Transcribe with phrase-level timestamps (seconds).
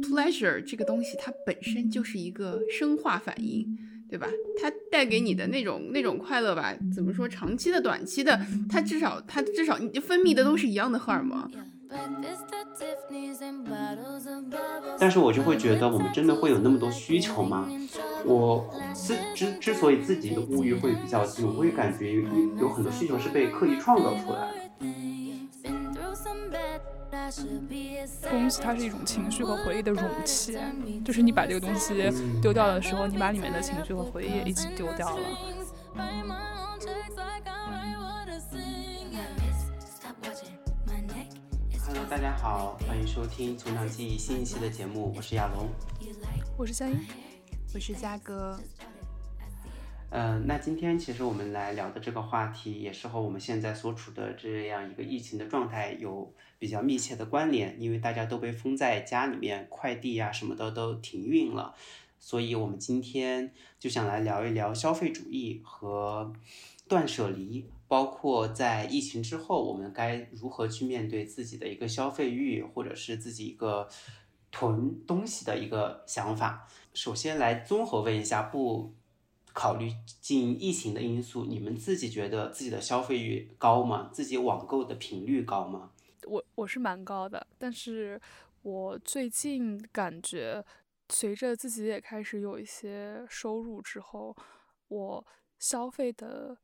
[0.00, 3.66] pleasure 这个东西它本身就是一个生化反应，
[4.08, 4.26] 对吧？
[4.60, 7.28] 它带给你的那种那种快乐吧，怎么说？
[7.28, 11.50] 长期的、短期的，它至少它至少你分泌的都是一样的荷尔蒙。
[14.98, 17.68] 但是我就会觉得，我们真的会有那么多需求吗？
[18.24, 22.22] 我自之之所以自己的物欲会比较低，我会感觉有
[22.58, 24.66] 有很多需求是被刻意创造出来的。
[28.30, 30.58] 东西它是一种情绪和回忆的容器，
[31.04, 31.94] 就是你把这个东西
[32.40, 35.26] 丢掉的时候，你把里面的情绪和回忆也一起丢掉了。
[41.86, 45.68] Hello，大家好，欢迎收听《从长记忆》新一期的节目，我是亚龙，
[46.56, 47.06] 我是佳音，
[47.74, 48.58] 我是嘉哥。
[50.10, 61.74] 嗯，那今天其实我们来聊的这个话题，也是和我们现在所处的这样一个疫情的状态有比较密切的关联，因为大家都被封在家里面，快递呀什么的都停运了，
[62.20, 66.32] 所以我们今天就想来聊一聊消费主义和
[66.88, 73.88] 断舍离，包括在疫情之后，我们该如何去面对自己的一个消费欲，或者是自己一个
[74.52, 76.66] 囤东西的一个想法。
[76.94, 78.94] 首先来综合问一下，不。
[79.56, 79.90] 考虑
[80.20, 84.10] 进疫情的因素，你们自己觉得自己的消费欲高吗？
[84.12, 85.92] 自己网购的频率高吗？
[86.26, 88.20] 我我是蛮高的，但是
[88.60, 90.62] 我最近感觉，
[91.08, 94.36] 随着自己也开始有一些收入之后，
[94.88, 95.26] 我
[95.58, 96.58] 消费的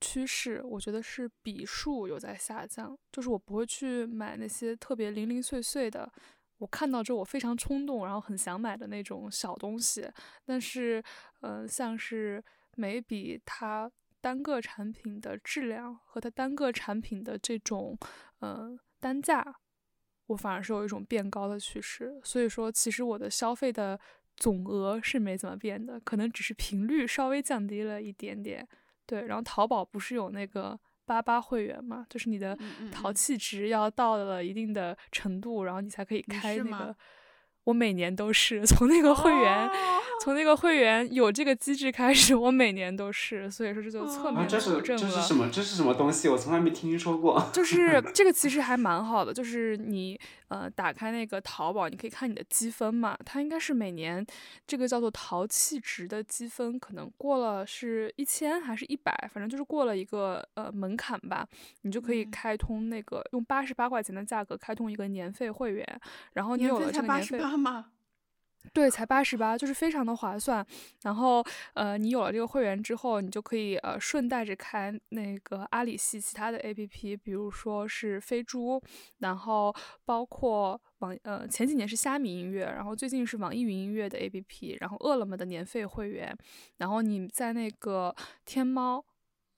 [0.00, 6.10] 趋势，我觉得是笔数有在下降，就是我不会去买那些特别零零碎碎的。
[6.58, 10.04] 我看到之后，我非常冲动，然后很想买的那种小东西。
[10.44, 11.00] 但是，
[11.40, 12.42] 嗯，像是
[12.76, 17.98] 每笔它单个产品的质量和它单个产品的这种，
[18.40, 19.44] 嗯，单价，
[20.26, 22.20] 我反而是有一种变高的趋势。
[22.22, 23.98] 所以说，其实我的消费的
[24.36, 28.66] 总额是没怎么变的，可能只是频率稍微降低了一点点。
[29.06, 30.78] 对，然后淘宝不是有那个。
[31.08, 32.54] 八八会员嘛，就是你的
[32.92, 36.94] 淘气值要到了一定的程度，然后你才可以开那个。
[37.68, 39.70] 我每年都是 从那个会员，
[40.22, 44.80] 从那个会员有这个机制开始， 我每年都是，所以说这就侧面佐证了。
[44.82, 45.50] 这是这是什么？
[45.52, 46.28] 这是什么东西？
[46.30, 47.50] 我从来没听说过。
[47.52, 54.26] 就是这个其实还蛮好的，就是你呃打开那个淘宝，你可以看你的积分嘛，它应该是每年
[54.66, 61.46] 这个叫做淘气值的积分，可能过了是一千还是一百，反正就是过了一个呃门槛吧，
[61.82, 66.00] 你就可以开通那个用八十八块钱的价格开通一个年费会员，
[66.32, 67.38] 然后你有了这个年费。
[67.58, 67.86] 吗？
[68.72, 70.64] 对，才八十八，就是非常的划算。
[71.02, 71.42] 然后，
[71.74, 78.80] 呃，你有了这个会员之后，你就可以呃顺带着开那个阿里系其他的 APP，比如说是飞猪，
[79.18, 79.74] 然后
[80.04, 86.36] 包括网呃前几年是虾米音乐，然后最近是网易云音乐的 APP，然后饿了么的年费会员，
[86.76, 88.14] 然后你在那个
[88.44, 89.02] 天猫，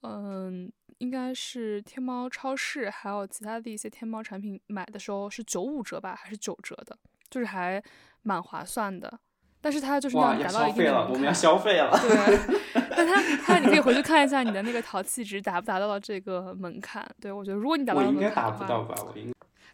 [0.03, 6.97] 嗯，应该是天猫超市，还有其他的一些天猫产品买的时候是九五折吧，还是九折的？
[7.29, 7.81] 就是还
[8.23, 9.19] 蛮划算的，
[9.61, 11.91] 但是它就是要达到一定的我们要消费了。
[11.91, 12.39] 对，
[12.95, 17.05] 但它它你可以回去看一下你的那个淘气值达不达到了这个门槛。
[17.21, 18.95] 对我觉得如果你达到门槛我应该达不到吧？
[19.03, 19.31] 我应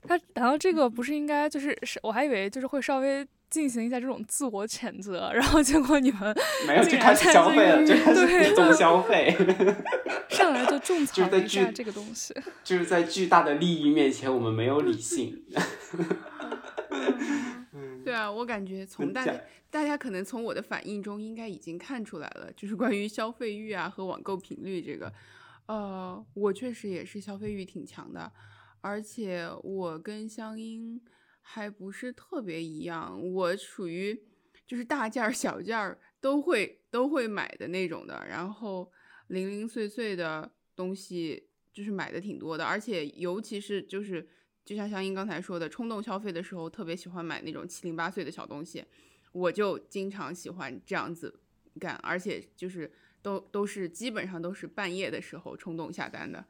[0.07, 6.36] 它达到这个不是应该就是是我还以为就是会稍微进行一下这种自我谴责，然后结果你们
[6.68, 9.36] 没有就开始消费了，就开始 总消费，
[10.30, 15.44] 上来就种草一下这个东西，就是在巨大的利益面前，我们没有理性。
[18.07, 25.12] 对啊，我感觉从大家大家可能从我的反应中应该已经看出来了，就是关于消费欲啊和网购频率这个，
[25.66, 28.31] 呃，我确实也是消费欲挺强的，
[28.79, 31.01] 而且我跟香音
[31.41, 34.18] 还不是特别一样，我属于
[34.66, 38.89] 就是大件儿小件儿都会都会买的那种的，然后
[39.28, 44.29] 零零碎碎的东西就是买的挺多的，而且尤其是就是。
[44.67, 48.83] 就像香音刚才说的，冲动消费的时候特别喜欢买那种七零八碎的小东西，
[49.31, 51.33] 我就经常喜欢这样子
[51.80, 56.44] 干，而且就是都都是基本上都是半夜的时候冲动下单的。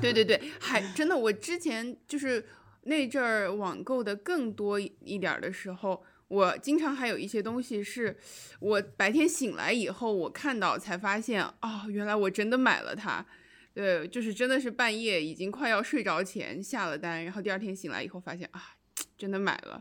[0.00, 2.46] 对对对，还真的，我之前就是
[2.82, 8.16] 那阵儿网购的更多一点的时候，我经常还有一些东西是
[8.60, 13.26] 我白天醒来以后我看到才发现，哦，原来我真的买了它。
[13.78, 18.74] 对，就是真的是半夜已经快要睡着前下了单，然后第二天醒来以后发现啊，
[19.16, 19.80] 真的买了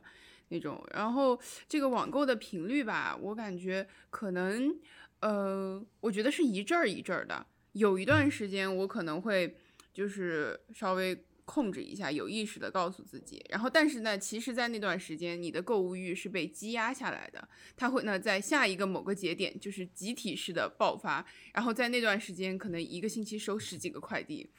[0.50, 0.88] 那种。
[0.94, 4.80] 然后这个网购的频率吧，我感觉可能，
[5.22, 7.44] 呃，我觉得是一阵儿一阵儿的。
[7.72, 9.58] 有一段时间我可能会
[9.92, 13.42] 就是稍微控制一下，有意识的告诉自己。
[13.50, 17.48] 然后，但是呢，其实，在那段时间，你的购物欲是被积压下来的，
[17.78, 21.26] 它会呢，在下一个某个节点，就是集体式的爆发。
[21.54, 24.52] 然后，在那段时间，可能一个星期收十几个快递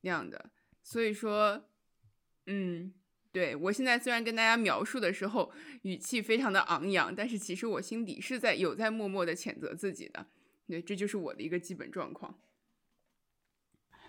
[0.00, 0.50] 那样的。
[0.82, 1.68] 所以说，
[2.46, 2.94] 嗯，
[3.30, 5.52] 对我现在虽然跟大家描述的时候
[5.82, 10.26] 语气非常的昂扬，但是其实我心底是在有在默默的谴责自己的。
[10.66, 12.40] 对，这就是我的一个基本状况。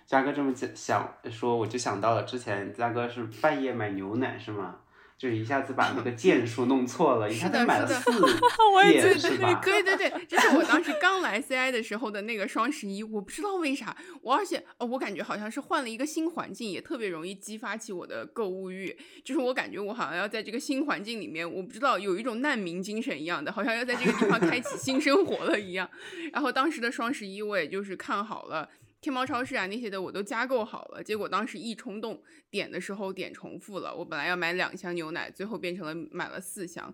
[0.05, 4.77] 嘉哥这么讲想说，我就想到了之前嘉哥是半夜买牛奶是吗？
[5.15, 8.11] 就一下子把那个件数弄错了，一下子买了四
[8.91, 9.53] 件是吧？
[9.63, 18.97] 对对对，这是我当时刚来 CI 的时候的那个双十一，我不知道为啥，我而且呃，我感觉好像是换了一个新环境，也特别容易激发起我的购物欲。
[19.23, 25.89] 就是我感觉我好像要在这个新环境里面，我不知道有一种难民精神一样的，好像要在这个地方开启新生活了一样。
[26.33, 28.67] 然后当时的双十一，我也就是看好了。
[29.03, 36.93] 天猫超市啊那些的我都加购好了，结果当时一冲动点的时候点重复了，我本来要买两箱牛奶，最后变成了买了四箱，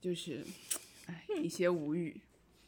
[0.00, 0.44] 就是，
[1.06, 2.20] 哎，一些无语。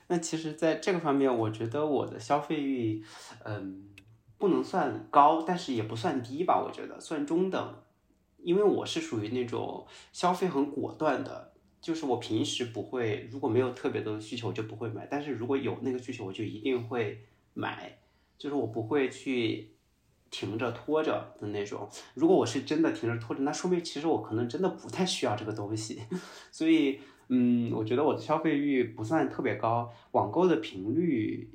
[0.09, 3.05] 那其实，在这个方面，我觉得我的消费欲，
[3.45, 3.89] 嗯，
[4.37, 7.83] 不能算高，但是也不算低吧，我觉得算中等，
[8.39, 17.25] 因为我是属于那种消费很果断的，就是我平时不会，如果没有特别多的需求就不会买，但是如果有那个需求，我就一定会
[17.55, 18.02] 买。
[18.43, 19.71] 就是我不会去
[20.29, 21.89] 停着拖着的那种。
[22.15, 26.03] 如果我是真的停着拖着，那说明其实我可能真的不太需要这个东西。
[26.51, 26.99] 所以，
[27.29, 31.49] 嗯，我觉得我的消费欲不算特别高，网购的频率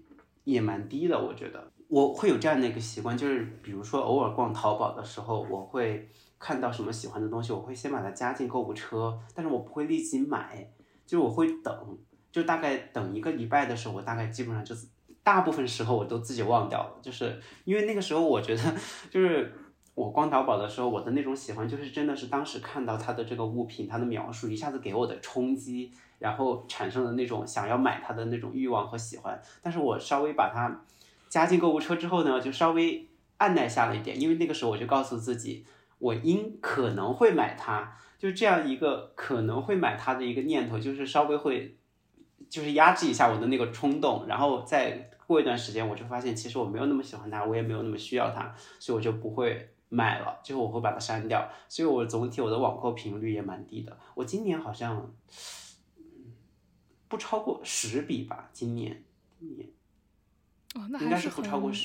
[0.46, 1.22] 也蛮低的。
[1.22, 6.08] 我觉得我会有这样的一个习惯，就是比如说偶尔逛淘宝的时候，我会
[6.40, 10.72] 看到什么喜欢的东西，我会先把它加进购物车，但是我不会立即买，
[11.06, 11.98] 就是我会等，
[12.32, 14.74] 就大概等一个礼拜的时候，我大概基本上就。
[15.28, 18.64] 大部分时候我都自己忘掉了，就是因为那个时候我觉得，
[19.12, 19.54] 就是
[19.94, 29.38] 我逛淘宝的时候，我的那种喜欢就是真的是当时看到它的这个物品，它的描述一下子给我的冲击，然后产生了那种想要买它的那种欲望和喜欢。
[29.62, 30.80] 但是我稍微把它
[31.28, 35.66] 加进购物车之后呢，就稍微按耐下了一点，因为那个时候我就告诉自己，
[36.00, 41.76] 我应可能会买它，就这样一个可能会买它的一个念头，就是稍微会
[42.50, 45.12] 就是压制一下我的那个冲动，然后再。
[45.28, 51.48] 过一段时间，我就发现其实我没有那么喜欢它，我也没有那么需要它，所以我就不会买了，最后我会把它删掉。
[51.68, 55.14] 所以我总体我的网购频率也蛮低的，我今年好像
[57.08, 59.04] 不超过十笔吧，今年，
[59.38, 59.68] 今年。
[60.76, 61.44] 哦，那还是很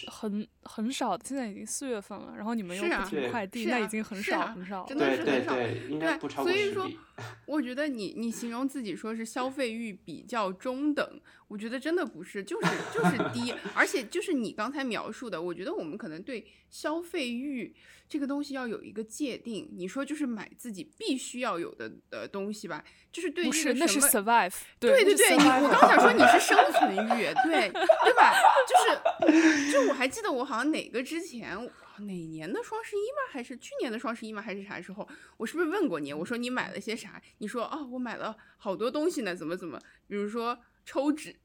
[0.08, 1.16] 很很少。
[1.24, 4.84] 现在已经四月份了，然后你们又不停快递，那已经很少很少。
[4.84, 5.54] 真的是很少。
[5.54, 6.98] 对对对，应该不超过十笔。
[7.46, 13.52] 我觉得你你形容自己说是消费欲比较中等，我觉得真的不是，就是就是低。
[13.74, 17.74] 而且就是你刚才描述的，我觉得我们可能对消费欲
[18.08, 19.68] 这个东西要有一个界定。
[19.76, 22.82] 你说就是买自己必须要有的的东西吧，
[23.12, 24.54] 就是对不是那是 survive。
[24.80, 27.68] 对对对，你我刚想说你是生存欲，对
[28.04, 28.32] 对吧？
[28.66, 31.58] 就是，就我还记得我好像哪个之前
[32.00, 33.30] 哪年的双十一吗？
[33.30, 34.42] 还是去年的双十一吗？
[34.42, 35.08] 还是啥时候？
[35.36, 36.12] 我是不是问过你？
[36.12, 37.20] 我说你买了些啥？
[37.38, 39.78] 你说哦，我买了好多东西呢，怎么怎么？
[40.06, 41.36] 比如说抽纸、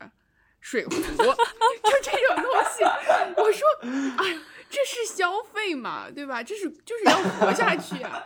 [0.60, 2.84] 水壶， 就这种东西。
[3.38, 3.68] 我说，
[4.18, 4.40] 哎，
[4.70, 6.42] 这是消费嘛，对吧？
[6.44, 8.24] 这是就是要活下去啊。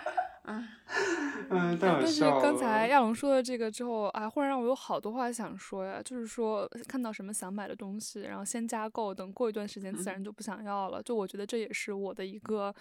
[1.50, 6.02] 嗯， 但是刚才亚龙说的这个之后，啊，忽然让我有好多话想说呀。
[6.04, 11.02] 就是说，看到什么想买的东西，然后先加购，等过一段时间自然就不想要了。
[11.04, 12.74] 就我觉得这也是我的一个，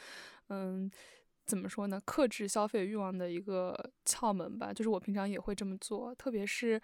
[0.48, 0.90] 嗯。
[1.46, 2.00] 怎么说呢？
[2.04, 6.14] 克制消费欲望的一个窍门吧，就是我平常也会这么做。
[6.14, 6.80] 特别是，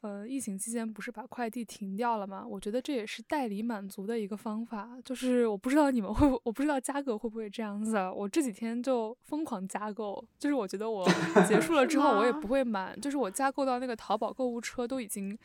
[0.00, 2.46] 呃，疫情期间不是把快递停掉了吗？
[2.46, 4.96] 我觉得这也是代理满足的一个方法。
[5.04, 7.96] 就是我不知道你们会， 我不知道加购会不会这样子。
[8.14, 11.06] 我这几天就疯狂加购，就是我觉得我
[11.46, 15.38] 结束了之后我也不会满，就是我加购到那个淘宝购物车都已经。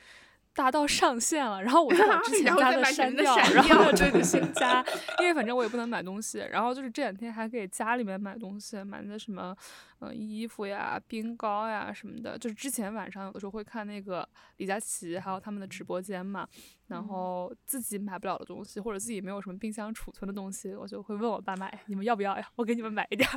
[0.54, 4.84] 达到上限了，然后我就把之 前加的删掉，然后对对先加，
[5.20, 6.40] 因为反正我也不能买东西。
[6.52, 9.56] 然后就是这两天还给家里面买东西，买的什么，
[10.00, 12.38] 嗯，衣服呀、冰糕呀什么的。
[12.38, 14.28] 就是之前晚上有的时候会看那个
[14.58, 16.48] 李佳琦还有他们的直播间嘛，
[16.88, 22.46] 然后自己买不了的东西或者自己没有什么冰箱储存的东西，我就会问我爸妈，你们要不要呀？
[22.56, 23.30] 我给你们买一点，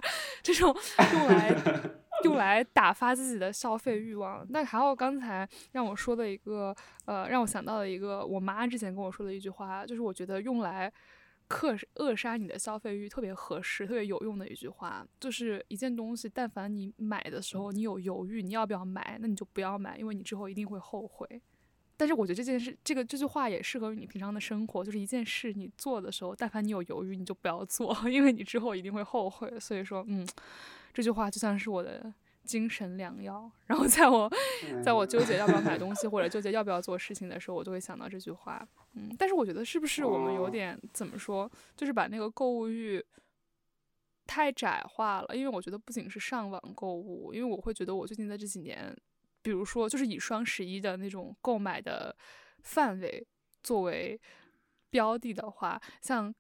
[0.43, 0.77] 这种
[1.13, 1.55] 用来。
[2.25, 4.47] 用来打发自己的消费欲望。
[4.51, 10.93] 那还有刚才让我说的一个，呃，让我想到了一个我妈之前跟我说的一句话，就是我觉得用来
[11.47, 21.43] 克扼杀你的消费欲特别合适、特别有用的一句话，就是一件东西，但凡你买的时候你有犹豫，你要不要买，那你就不要买，因为你之后一定会后悔。
[21.97, 29.61] 但是我觉得这件事，这个这句话也适合于你平常的生活，就是一件事你做的时候，但凡你有犹豫，你就不要做， 因为你之后一定会后悔。
[29.61, 30.27] 所以说，嗯，
[30.95, 32.11] 这句话就像是我的
[32.45, 33.51] 精神良药。
[33.67, 34.31] 然后在我
[34.83, 38.67] 在我纠结要不要买东西或者纠结要不要做事情的时候，我就会想到这句话。
[38.95, 43.05] 嗯，但是我觉得是不是我们有点怎么说，就是把那个购物欲
[44.27, 45.37] 太窄化了？
[45.37, 48.97] 因为我觉得不仅是上网购物，因为我会觉得我最近在这几年。
[49.43, 52.17] 比如说，就是以双十一的那种购买的
[52.63, 53.23] 范围
[53.63, 54.19] 作为
[54.89, 56.35] 标的的话，像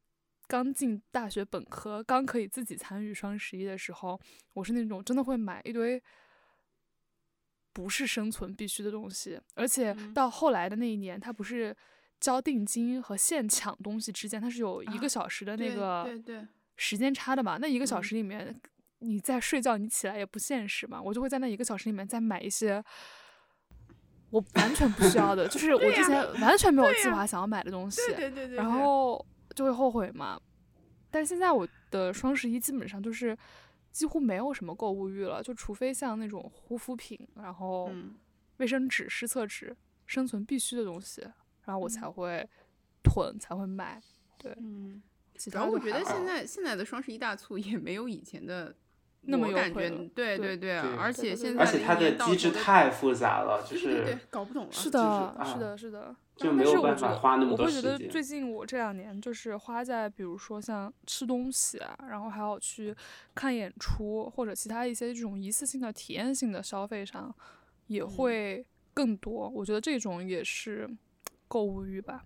[0.46, 4.20] 刚进大学本科，刚可以自己参与双十一的时候，
[4.52, 6.02] 我是那种真的会买一堆
[7.72, 9.40] 不是生存必须的东西。
[9.54, 11.76] 而且到后来的那一年，它不是
[12.20, 16.08] 交定金和现抢东西之间，它是有一个小时的那个
[16.76, 17.58] 时间差的嘛？
[17.58, 18.60] 那一个小时里面。
[19.00, 21.02] 你在睡觉，你起来也不现实嘛。
[21.02, 22.82] 我就会在那一个小时里面再买一些
[24.30, 29.22] 我完全不需要的，就是我之前完全没有计划想要买的东西，对对对，然后
[29.54, 30.40] 就会后悔嘛。
[31.10, 33.36] 但现在我的双十一基本上就是
[33.90, 37.90] 几乎没有什么购物欲了，就除非像那种护肤品，然后
[38.56, 41.22] 卫生纸、湿厕纸，生存必须的东西，
[41.64, 42.48] 然后我才会
[43.02, 44.02] 囤，才会买。
[44.38, 45.02] 对，嗯。
[45.52, 48.74] 然后我觉得现在现在的双十一大促也没有以前的。
[49.26, 54.70] 那么有感觉，对对对，而且现在而且它的机制太复杂了，就是搞不懂了。
[54.70, 56.14] 是的，是的，是的。
[56.36, 57.90] 就没有办法花那么多时间。
[57.90, 62.94] 我会觉得最近我这两年就是花在比如说像吃东西啊，然后还有去
[63.34, 67.34] 看演出或者其他一些这种一次性的体验性的消费上，
[67.86, 69.48] 也会更多。
[69.48, 70.88] 我觉得这种也是
[71.48, 72.24] 购物欲吧。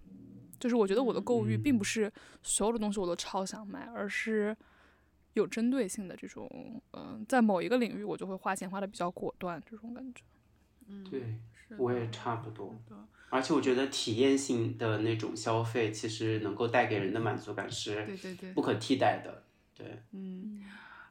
[0.58, 2.12] 就是我觉得我的购物欲并不是
[2.42, 4.56] 所有的东西我都超想买，而是。
[5.34, 6.50] 有针对性的这种，
[6.94, 10.24] 嗯，在某一个领域，我就会花钱花的比较果断，这种感觉。
[10.88, 11.22] 嗯，对，
[11.76, 12.76] 我也差不多。
[13.30, 19.44] 而且我觉得体验性的那种消费，其实能够带给人的满足感是，对对对，不可替代的。
[19.76, 20.64] 对，嗯，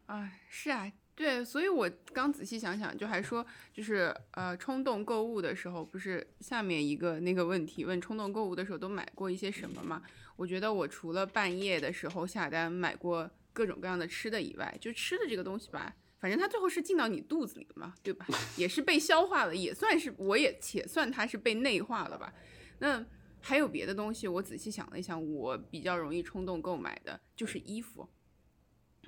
[0.08, 10.02] 啊，是啊，对，所以我刚仔细想想，就还说，就是呃，冲动购物的时候，不是下面一个那个问题，问冲动购物的时候都买过一些什么嘛？
[10.36, 13.30] 我觉得我除了半夜的时候下单买过。
[13.54, 18.26] 各种各样的吃的以外，就吃的这个东西吧，反正它最后是进到你肚子里的嘛，对吧？
[18.58, 22.34] 也是被消化了，也算是我也且算它是被内化了吧。
[22.80, 23.06] 那
[23.40, 28.10] 还有别的东西，我仔细想了一想，我比较容易冲动购买的就是衣服。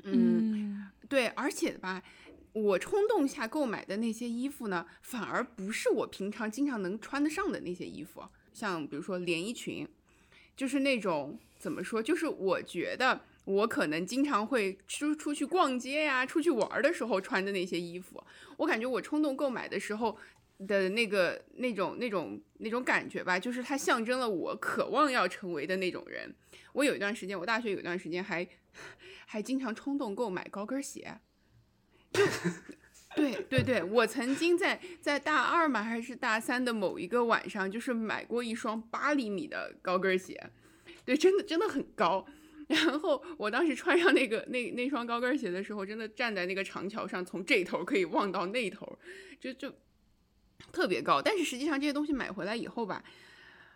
[0.04, 2.04] 嗯，对，而且吧，
[2.54, 8.24] 我冲动下购买的那些衣服呢，反而不是我平常经常能穿得上的那些衣服，
[8.54, 9.88] 像比如说连衣裙，
[10.56, 13.26] 就是那种怎么说，就是我觉得。
[13.50, 18.24] 我可能经常会出出去逛街呀，出去玩的时候穿的那些衣服，
[18.58, 20.16] 我感觉我冲动购买的时候
[20.68, 26.32] 的那个那种那种那种感觉吧，就是它象征了我渴望要成为的那种人。
[26.74, 28.48] 我有一段时间，我大学有一段时间还
[29.26, 31.20] 还经常冲动购买高跟鞋，
[32.14, 32.24] 就
[33.16, 40.52] 对对对，我曾经在在大二嘛还是大三的某一个晚上，就是买过一双八厘米的高跟鞋，
[41.04, 42.28] 对，真的真的很高。
[42.70, 49.00] 然后我当时穿上那个那那双高跟鞋的时候，真的站在那个长桥上，从这头可以望到那头，
[49.40, 49.74] 就就
[50.72, 51.20] 特别高。
[51.20, 53.04] 但是实际上这些东西买回来以后吧，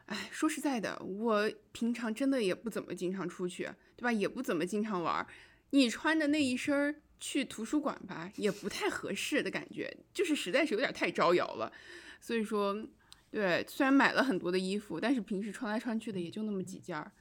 [0.06, 3.64] 哎，说实在的，我平常真的也不怎么经常出去，
[3.96, 4.12] 对吧？
[4.12, 5.26] 也不怎么经常玩。
[5.72, 11.74] 你穿的那一身去图书馆吧，也不太合适的感觉，就是实在是有点太招摇了。
[12.22, 12.78] 所以说，
[13.32, 17.12] 对，虽然买了很多的衣服，但是平时穿来穿去的也就那么几件儿。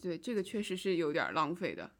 [0.00, 1.90] 对，这个确实是有点浪费的，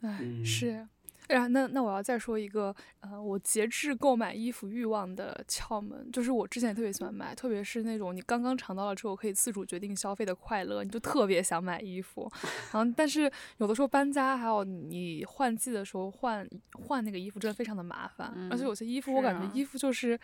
[0.00, 0.86] 哎，是。
[1.28, 12.28] 哎呀，那那我要再说一个，呃，我节制购买衣服欲望的窍门，就是我之前特别喜欢买，特别是那种你刚刚尝到了之后可以自主决定消费的快乐，你就特别想买衣服。
[12.72, 18.48] 然后，但是有的时候搬家，还有你换季的时候换换那个衣服，真的非常的麻烦。
[18.50, 20.18] 而且有些衣服，我感觉衣服就是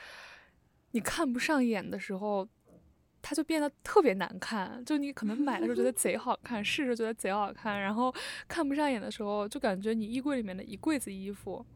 [0.91, 2.49] 你看不上眼的时候。
[3.29, 8.15] 它就变得特别难看，就你可能买的时候觉得 贼好看，试着觉得贼好看，然后
[8.47, 11.67] 看不上眼的时候，就感觉你衣柜里面的一柜子衣服，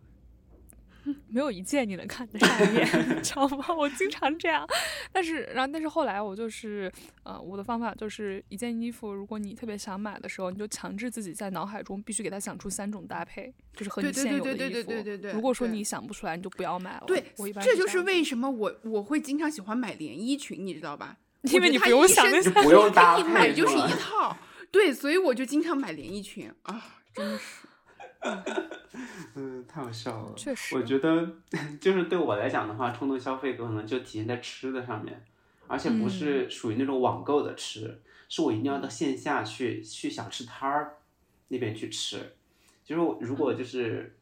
[1.26, 3.64] 没有一件你能看得上眼， 你知道吗？
[3.76, 4.64] 我经常这样，
[5.10, 6.88] 但是，然后，但是后来我就是，
[7.24, 14.92] 呃，我的方法就是一件衣服，如果你特别想买的时候，你就强制自己在脑海中必须给它想出三种搭配，就是和你现有的衣服。
[15.34, 17.02] 如果说你想不出来，你就不要买了。
[17.08, 21.16] 对，我一般这就是为什么我我会经常喜欢买连衣裙，你知道吧？
[21.42, 24.36] 因为你不用想那些，不用搭配，一买就是一套。
[24.70, 26.82] 对，所以我就经常买连衣裙啊，
[27.14, 27.66] 真的是。
[29.34, 30.34] 嗯，太好笑了。
[30.36, 31.36] 确实，我觉得
[31.80, 35.24] 就是对我来讲的话，冲动消费可能就体现在吃的上面。
[35.66, 40.96] 而且不是属于那种网购的吃，是我一定要到线下去去小吃摊儿
[41.46, 42.34] 那边去吃。
[42.84, 44.16] 就是如果就是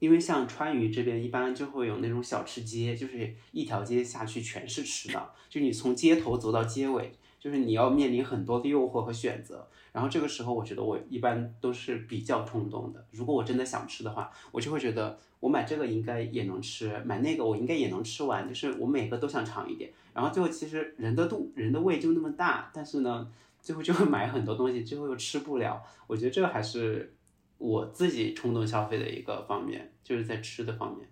[0.00, 9.68] 因为像川渝这边一般就会有那种小吃街，就是一条街下去全是吃的，就你从街头走到街尾，就是你要面临很多的诱惑和选择。
[9.92, 13.04] 然后这个时候，我觉得我一般都是比较冲动的。
[13.10, 19.90] 如果我真的想吃的话，我就会觉得我买这个应该也能吃，买那个我应该也能吃完，就是我每个都想尝一点。
[20.14, 23.28] 然后最后其实人的肚人的胃就那么大，但是呢，
[23.60, 25.82] 最后就会买很多东西，最后又吃不了。
[26.06, 27.12] 我觉得这个还是
[27.60, 31.08] 我自己冲动消费的一个方面，就是在吃的方面。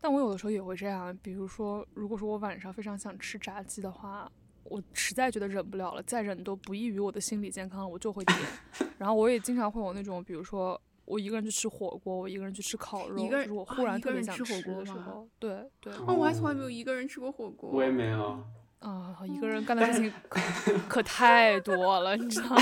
[0.00, 4.30] 但我有的时候也会这样，比如说，如果说我晚上非常想吃炸鸡的话。
[4.64, 8.38] 我实在觉得忍不了了，再忍都不益于我的心理健康，我就会点。
[8.98, 15.92] 然后我也经常会有那种，比如说我一个人去吃火锅，我一个人去吃烤肉，就是我忽然特别想吃火锅的时候，对对。
[16.06, 17.70] 哦，我还从来没有一个人吃过火锅。
[17.70, 18.44] 我也没有。
[18.80, 20.40] 啊，一个人干的事情可
[20.88, 22.56] 可太多了，你知道吗？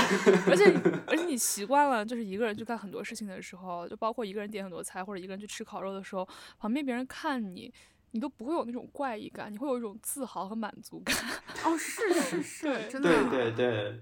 [0.47, 0.65] 而且
[1.07, 7.73] 而且你习惯了，就是一个人去干很多事情的时候，就包括一个人点很多菜，或者一个人去吃烤肉的时候，旁边别人看你。
[8.11, 11.15] 你都不会有那种怪异感，你会有一种自豪和满足感。
[11.65, 13.09] 哦，是是是，真的。
[13.29, 14.01] 对对对。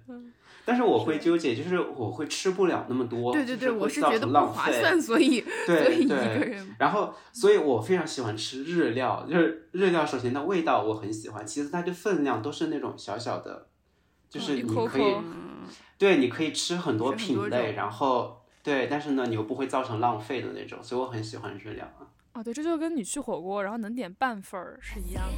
[0.65, 3.31] 但是我会纠结，就是我会吃不了那么多。
[3.31, 6.75] 对对对，我是觉得不划算，所以所以一个人。
[6.77, 10.05] 然后，所以我非常喜欢吃日料，就是日料。
[10.05, 13.67] 首先它味道我很喜欢，其次它的分量都是那种小小的，
[14.29, 15.15] 就是你可以，
[15.97, 22.03] 对，你可以吃很多品类，然后对，但是呢，你又不会造成浪费的那种，所以我很喜欢日料啊。
[22.37, 25.37] 啊，对，这就跟你去火锅，然后能点半份儿是一样的。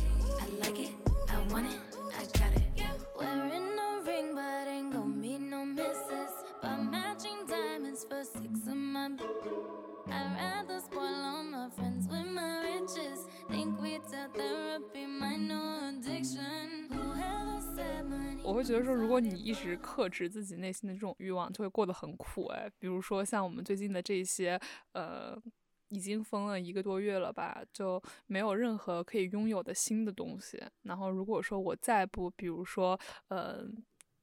[18.44, 22.70] 我会觉得说，如果你一直克制自己内心的这种欲望，就会过得很苦哎。
[22.78, 24.60] 比如说像我们最近的这些，
[24.92, 25.42] 呃。
[25.90, 30.62] 已经封了一个多月了吧，就没有任何可以拥有的新的东西。
[30.84, 33.64] 然后如果说我再不，比如说，呃，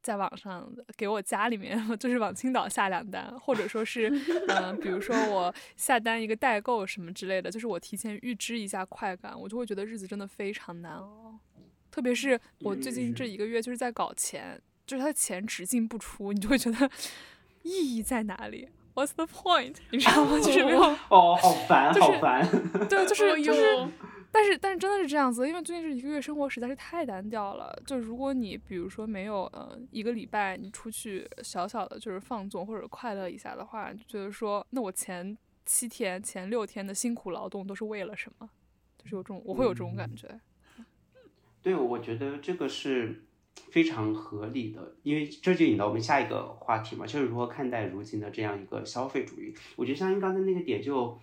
[0.03, 4.09] 在网上给我家里面， 就是往青岛下两单，或者说是，
[4.49, 11.39] 嗯，比如说我下单一个代购什么之类的，就是我提前预支一下快感，我就会觉得日子真的非常难熬。
[11.91, 16.91] 特别是我最近这一个月就是在搞钱，就是他的钱只进不出，你就会觉得
[17.63, 19.77] 意义在哪里？What's the point？
[19.93, 20.39] 你知道吗？
[20.43, 20.81] 就是没有
[21.11, 22.43] 哦，好烦，好烦。
[22.89, 23.89] 对，就是就是，
[24.33, 27.79] 但是但是真的是这样子，因为最近这一个月生活实在是太单调了。
[27.87, 38.49] 就如果你比如说没有呃一个礼拜你出去小小的就是放纵或者快乐一下的话，就觉得说那我前七天前六天的辛苦劳动都是为了什么？
[38.97, 40.41] 就是有这种我会有这种感觉。
[41.63, 43.23] 对，我觉得这个是。
[43.71, 49.53] 非常合理的，因为这就引到我们下一个话题嘛，就是如何看待如今的这样一个消费主义。
[49.77, 51.19] 我觉得像您刚才那个点就，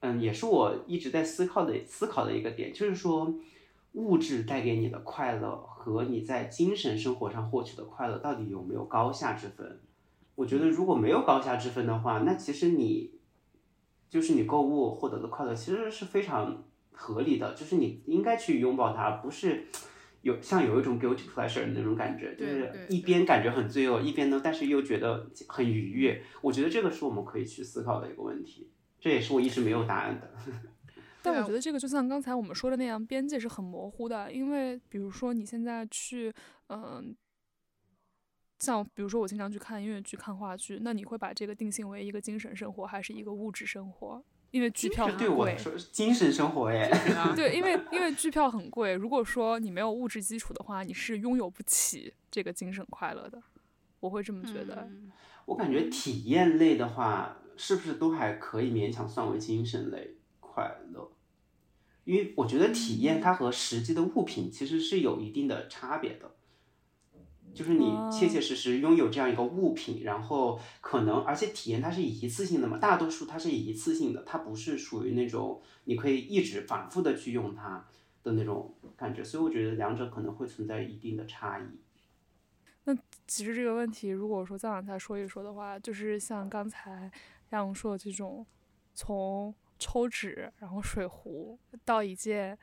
[0.00, 3.34] 嗯，也是我一直在思考的思考的一个点，就是说
[3.94, 9.80] 物质带给你的快乐和你在精神生活上获取的快乐到底有没有高下之分？
[10.36, 13.10] 我觉得如果没有高下之分的话，那其实你
[14.08, 19.66] 就是你购物获得的快乐其实是非常合理的，就是你应该去拥抱它，而不是。
[20.22, 26.22] 有像有一种 guilty pleasure 的那种感觉，就是一边感觉很罪恶，一边呢，但是又觉得很愉悦。
[26.40, 30.30] 我觉得这个是我们可以去思考的一个问题，这也是我一直没有答案的。
[31.24, 34.32] 但我觉得这个就像刚才我们说的那样，边界是很模糊的。
[34.32, 36.32] 因为比如说你现在去，
[36.68, 37.14] 嗯，
[38.58, 44.24] 像比如说我经常去看音乐剧、看话剧，那你会把这个定性为一个精神生活，还是一个物质生活？
[44.52, 46.88] 因为剧票很贵，对我来说精神生活哎，
[47.34, 53.42] 对，因为因为剧票很贵，如果说你没有物质基础的话，你是拥有不起这个精神快乐的，
[53.98, 54.88] 我会这么觉得。
[55.46, 61.10] 我感觉体验类的话，是不是都还可以勉强算为精神类快乐？
[62.04, 66.34] 因为我觉得体验它和实际的物品其实是有一定的差别的。
[67.54, 77.86] 就是你切切实实拥有这样一个物品，然后可能而且体验它是一次性的嘛，大多数它是一次性的，它不是属于那种你可以一直反复的去用它
[78.22, 81.64] 的那种感觉，所以我觉得两者可能会存在一定的差异。
[82.84, 87.10] 那其实这个问题，如果说再往下说一说的话，就是像刚才
[87.50, 88.46] 亚龙说的这种，
[88.94, 92.58] 从抽纸然后水壶到一件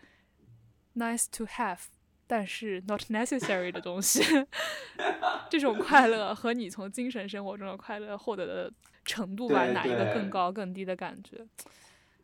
[0.96, 1.80] nice to have。
[2.32, 4.22] 但是 not necessary 的东西，
[5.50, 8.72] 这种快乐和你从精神生活中的快乐获得的
[9.04, 11.44] 程度吧，哪一个更高更低的感觉？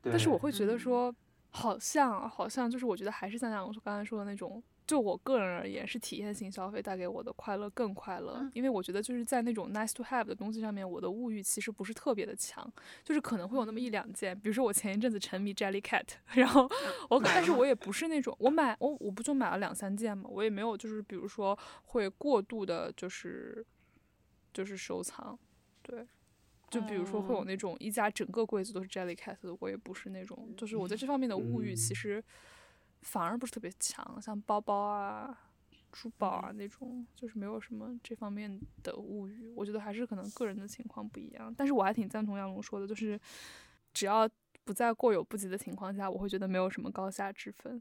[0.03, 1.11] 但是我会觉得说，
[1.49, 12.71] 好像好像就是我觉得还是像像我刚才说的那种就我个人而言，是体验型消费带给我的快乐更快乐，因为我觉得就是在那种 nice to have 的东西上面，我的物欲其实不是特别的强，
[13.03, 16.03] 就是可能会有那么一两件，比如说我前一阵子沉迷 Jellycat，
[16.35, 16.69] 然后
[17.09, 23.65] 我，但是我也不是那种我买我我不就买了两三件嘛，我也没有就是比如说会过度的，就是
[24.53, 25.35] 就是收藏，
[25.81, 26.05] 对，
[26.69, 32.23] 就比如说会有那种一家整个柜子都是 Jellycat 的，我也不是那种，就是我在这方面的物欲其实。
[33.05, 35.53] 反而不是特别强，像包包啊、
[35.91, 39.47] 珠宝啊那种，就是没有什么这方面的物欲。
[39.55, 41.53] 我觉得还是可能个人的情况不一样。
[41.55, 43.17] 但是我还挺赞同杨龙说的，就是
[43.93, 44.27] 只要
[44.63, 47.79] 不在过犹不及的情况下，我会觉得没有什么高下之分。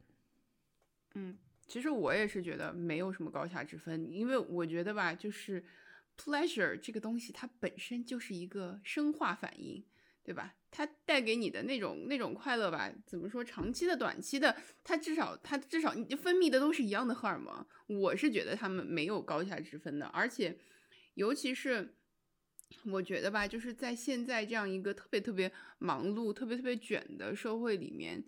[1.15, 5.65] 嗯，其实我也是觉得没有什么高下之分，因为我觉得吧，就是
[6.19, 9.83] pleasure 这个东西它本身就是一个生化反应。
[10.25, 10.55] 对吧？
[10.71, 13.45] 它带给你的那种那种快乐吧，怎么说？
[13.45, 17.65] 长期的、短期的，它至少它至少你分泌的都是一样的荷尔蒙。
[17.87, 20.57] 我是觉得他们没有高下之分的，而且，
[21.15, 21.95] 尤其是
[22.87, 28.25] 我觉得吧，就是在现在这样一个特别特别忙碌、特别特别卷的社会里面，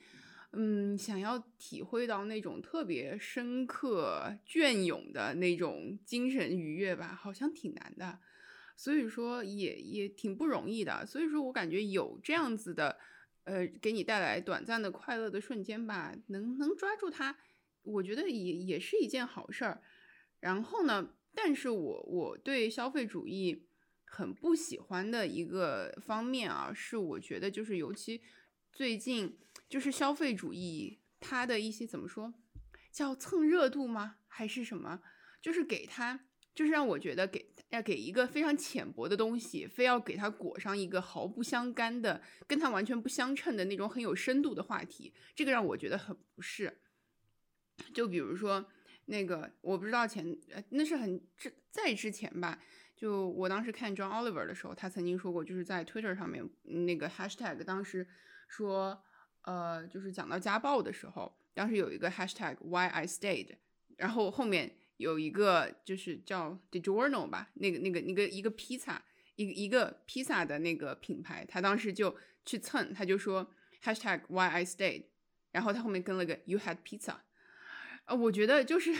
[0.53, 8.21] 嗯，想要体会到那种特别深刻、隽永的那种精神愉悦吧，好像挺难的。
[8.77, 12.99] 所以说也也挺不容易的，所以说我感觉有这样子的，
[13.45, 17.39] 呃，给你带来短暂的快乐的瞬间吧，能能抓住它，
[17.83, 19.83] 我觉得也也是一件好事儿。
[20.41, 23.67] 然后呢，但是我我对消费主义
[24.05, 28.21] 很不喜欢的一个方面啊，是我觉得就是尤其
[28.73, 29.39] 最近
[29.71, 32.35] 就是消费主义它的一些怎么说，
[32.93, 34.19] 叫蹭热度吗？
[34.29, 35.01] 还是什么？
[35.41, 36.26] 就是给它。
[36.57, 46.79] 就是让我觉得给要给一个非常浅薄的东西，非要给它裹上一个毫不相干的、跟它完全不相称的那种很有深度的话题，这个让我觉得很不适。
[47.93, 48.65] 就比如说
[49.05, 52.59] 那个，我不知道前呃那是很之在之前吧，
[52.97, 58.09] 就我当时看 John Oliver 的时候，他曾经说过，就是在 Twitter 上面那个 Hashtag 当时
[58.49, 58.99] 说，
[59.43, 63.57] 呃，就是讲到家暴的时候，当时有一个 Hashtag Why I Stayed，
[63.99, 64.79] 然后后面。
[64.99, 69.05] 有一个就是叫 DiGiorno 吧，那个那个那个一个披萨，
[69.35, 75.05] 一一个披萨的那个品牌，他当时就去蹭，他就说 Hashtag Why I Stayed，
[75.53, 77.17] 然后他后面跟了个 You had pizza，
[78.07, 78.95] 呃，我觉得就是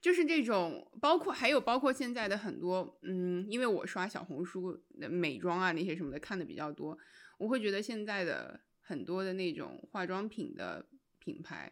[0.00, 6.96] 就是这种，包括还有包括现在的很多，嗯，因为我刷小红书的美妆啊那些什么的看的比较多，
[7.36, 10.86] 我会觉得现在的很多的那种化妆品的
[11.18, 11.70] 品牌，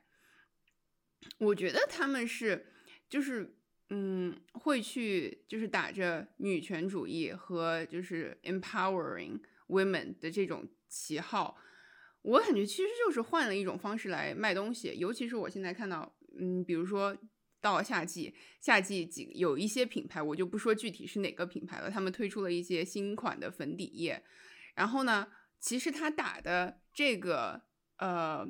[1.38, 2.66] 我觉得他们是
[3.08, 3.56] 就是。
[3.94, 11.59] 嗯，会去就是打着女权主义和就是 empowering women 的这种旗号，
[12.22, 14.96] 我感觉其实就是换了一种方式来卖东西。
[14.96, 17.14] 尤其是我现在看到，嗯，比如说
[17.61, 24.22] 到夏季，夏季几有一些品牌，我就不说具体是哪个品牌了，他们推出了一些新款的粉底液，
[24.74, 25.28] 然后呢，
[25.61, 27.61] 其实他打的这个
[27.98, 28.48] 呃。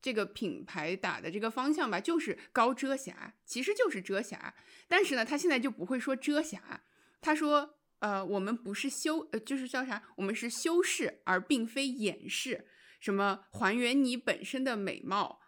[0.00, 4.54] 这个品牌打的这个方向吧，就是高遮瑕，其实就是遮瑕。
[4.86, 6.82] 但是呢，他现在就不会说遮瑕，
[7.20, 10.02] 他说，呃，我们不是修，呃，就是叫啥？
[10.16, 12.68] 我们是修饰，而并非掩饰，
[13.00, 15.40] 什么还原你本身的美貌，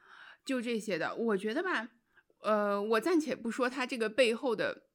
[0.45, 1.15] 就这些的。
[1.15, 1.91] 我觉得吧，
[2.41, 4.89] 呃，我暂且不说它这个背后的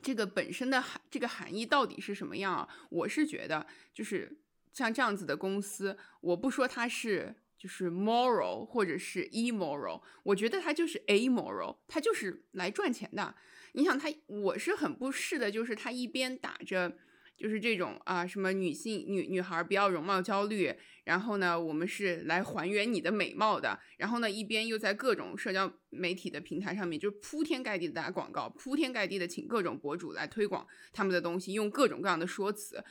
[0.00, 2.66] 这个本身的含这个含义到底是什么样啊。
[2.88, 4.40] 我是觉得，就是
[4.72, 7.34] 像这样子的公司，我不说它是。
[7.58, 13.34] 就是 moral 或者是 immoral，我觉得他就是 amoral，他就是来赚钱的。
[13.72, 16.96] 你想他，我是很不适的，就是他一边打着
[17.36, 20.72] 就是这种啊什么女性女女孩不要容貌焦虑，
[21.04, 32.82] 然后呢我们是来还原你的美貌的，然后呢一边又在各种社交媒体的平台上面就铺天盖地的打广告，铺天盖地的请各种博主来推广他们的东西，用各种各样的说辞。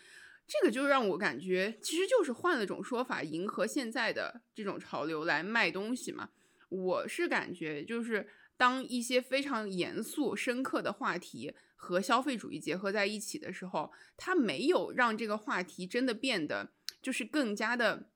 [0.48, 6.30] 这个就让我感觉，其实就是换了种说法，迎合现在的这种潮流来卖东西嘛。
[6.70, 18.10] 我是感觉，就是当一些非常严肃、深刻的话题和消费主义结合在一起的时候，它没有让这个话题真的变得就是更加的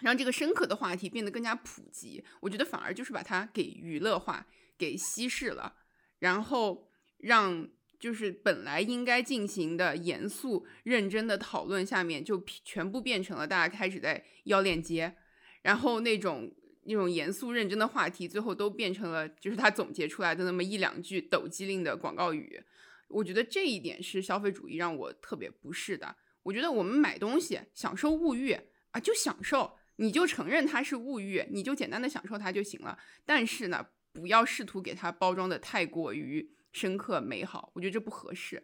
[0.00, 2.24] 让这个深刻的话题变得更加普及。
[2.42, 4.46] 我觉得反而就是把它给娱乐化、
[4.78, 5.74] 给稀释了，
[6.20, 7.68] 然后让。
[7.98, 15.14] 就是本来应该进行的严肃认真的讨论，下面就全部变成了大家开始在要链接，
[15.62, 16.52] 然后那种
[16.84, 22.62] 那种严肃认真的话题，最后都变成了就是他总结出来的那么一两句抖机灵的广告语。
[23.08, 26.16] 我觉得这一点是消费主义让我特别不适的。
[26.42, 28.52] 我觉得我们买东西享受物欲
[28.90, 32.98] 啊，就享受，你就承认它是物欲，你就简单的享受它就行了。
[33.24, 33.86] 但是呢。
[34.16, 38.62] 不要试图给它包装的太过于深刻美好，我觉得这不合适。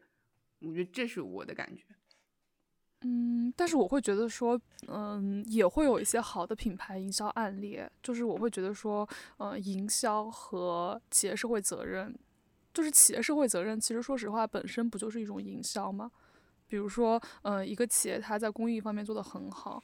[0.61, 1.83] 我觉得这是我的感觉。
[3.01, 12.15] 嗯，但是我会觉得说，嗯，也会有一些好的品牌营销案例，就是我会觉得说，呃，营销和企业社会责任，
[12.75, 16.11] 就是企业社会责任，其实说实话，本身不就是一种营销吗？
[16.69, 19.83] 比如说，呃，一个企业它在公益方面做得很好。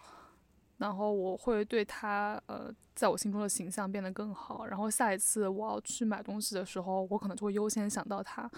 [0.79, 4.67] 然后我会对他，呃，在我心中的形象变得更好。
[4.67, 8.51] 然后下一次我要去买东西的时候，我可能就会优先想到他，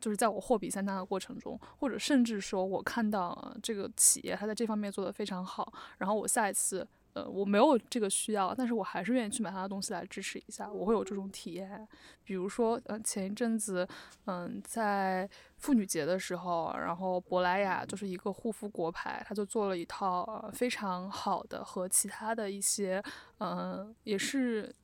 [0.00, 6.86] 就是在我货比三家的过程中，或者甚至说我看到这个企业他在这方面做得非常好，然后我下一次。
[7.14, 11.86] 呃，我没有这个需要，但是我还是愿意去买他的东西来支持一下，我会有这种体验。
[12.24, 13.86] 比如说，呃，前一阵子，
[14.26, 23.00] 嗯，在妇女节的时候，然后珀莱雅就是一个护肤国牌，他就做了一套呃非常好的和其他的一些，
[23.38, 24.74] 嗯，也是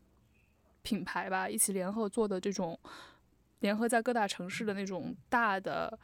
[0.83, 2.79] 品牌吧，一起联合做的这种，
[3.59, 5.99] 联合在各大城市的那种大的，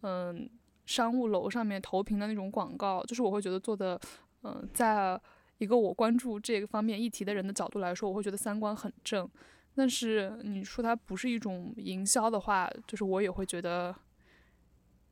[0.00, 0.48] 嗯，
[0.86, 4.00] 商务楼上面投屏的那种广告，就是我会觉得做的，
[4.42, 5.20] 嗯，在。
[5.58, 9.28] 一个我关注这个方面议题的人的角度来说，我会觉得三观很正。
[9.74, 13.94] 但是你说它不是一种营销的话，就是我也会觉得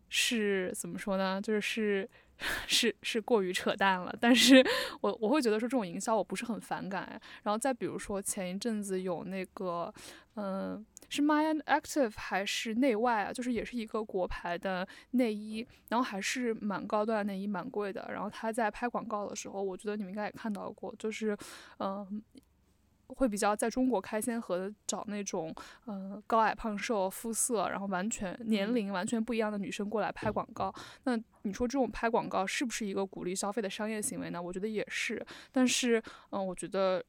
[0.09, 1.41] 是怎么说呢？
[1.41, 2.09] 就是是
[2.67, 4.15] 是是过于扯淡了。
[4.21, 4.65] 但是
[5.01, 7.21] 我我会觉得说这种营销我不是很反感。
[7.43, 9.93] 然后再比如说前一阵子有那个
[10.37, 10.85] 嗯。
[11.11, 13.33] 是 My Active 还是内外啊？
[13.33, 18.09] 就是也是一个国牌的内衣，然后还是蛮高端的内衣，蛮贵的。
[18.11, 21.37] 然后他在拍广告的时候，我觉得你们应该也看到过，就是
[21.79, 22.21] 嗯，
[23.09, 25.55] 会比较在中国开先河的找那种
[25.87, 30.75] 嗯高矮胖瘦肤色，然后完全年龄完全不一样的女生过来拍广告。
[31.05, 34.41] 那你说这种拍广告是不是一个鼓励消费的商业行为呢？
[34.43, 35.25] 我觉得也是。
[35.53, 37.05] 但是嗯，我觉得。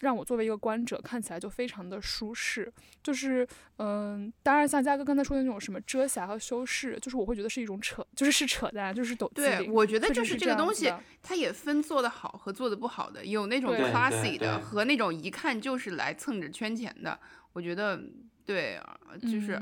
[0.00, 17.18] 让我作为一个观者看起来就非常的舒适，就是，嗯，当然像嘉哥刚才说的那种什么遮瑕和修饰，就是我会觉得是一种扯，就是是扯淡，就是抖机对，我觉得就是这个东西，它也分做的好和做的不好的，有那种 classy 的和那种一看就是来蹭着圈钱的，
[17.52, 18.02] 我觉得
[18.44, 18.80] 对，
[19.20, 19.60] 就是，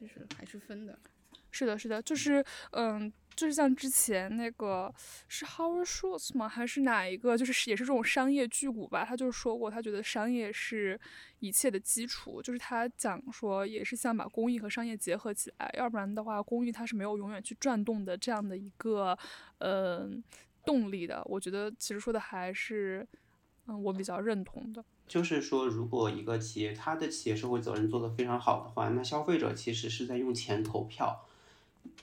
[0.00, 0.98] 就是还是分的。
[1.50, 3.12] 是的，是的，就是，嗯。
[3.34, 4.92] 就是像之前那个
[5.28, 6.48] 是 Howard Schultz 吗？
[6.48, 7.36] 还是哪一个？
[7.36, 9.04] 就是也是这种商业巨股吧。
[9.04, 10.98] 他就是说过，他觉得商业是
[11.40, 12.42] 一切的基础。
[12.42, 19.16] 就是他讲说，也是想把公益和商业结合起来，要不然的话，公益它是没有永远去转动的这样的一个
[19.58, 20.08] 呃
[20.64, 21.22] 动力的。
[21.26, 23.06] 我觉得其实说的还是
[23.66, 24.84] 嗯，我比较认同的。
[25.08, 31.26] 就是说，如果一个企业它的企业社会责任做得非常好的话，那消费者其实是在用钱投票。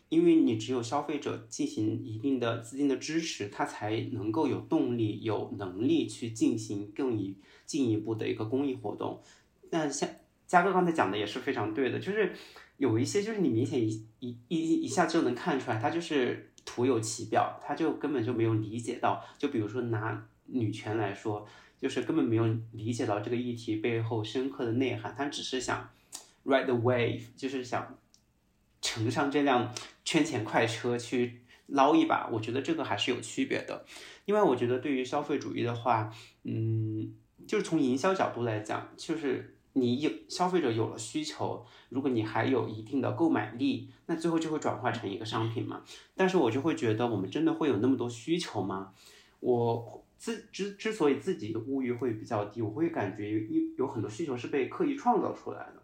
[0.09, 9.21] 因为你只有消费者进行一定的资金的支持，他才能够有动力、有能力去进行更一进一步的一个公益活动。
[9.69, 10.09] 那像
[10.47, 12.33] 嘉哥刚才讲的也是非常对的，就是
[12.77, 19.23] 有一些就是你明显一一一一下就能看出来，他就是徒有其表，他就根本就没有理解到。
[19.37, 21.47] 就比如说拿女权来说，
[21.79, 25.87] 就是根本没有理解到这个议题背后深刻的内涵，他只是想
[26.45, 27.95] ride the wave，就是想。
[28.89, 29.71] 乘上这辆
[30.03, 33.85] 圈钱快车去捞一把，我觉得这个还是有区别的。
[34.25, 36.11] 另外，我觉得对于消费主义的话，
[36.43, 37.13] 嗯，
[37.47, 45.83] 就是从营销角度来讲，就是你有消费者有了需求，如果你还有一定的购买力，那最后就会转化成一个商品嘛。
[46.15, 48.91] 但是我就会觉得，我们真的会有那么多需求吗？
[49.39, 53.39] 我自之之所以自己的物欲会比较低，我会感觉有
[53.77, 55.78] 有很多需求是被刻意创造出来的。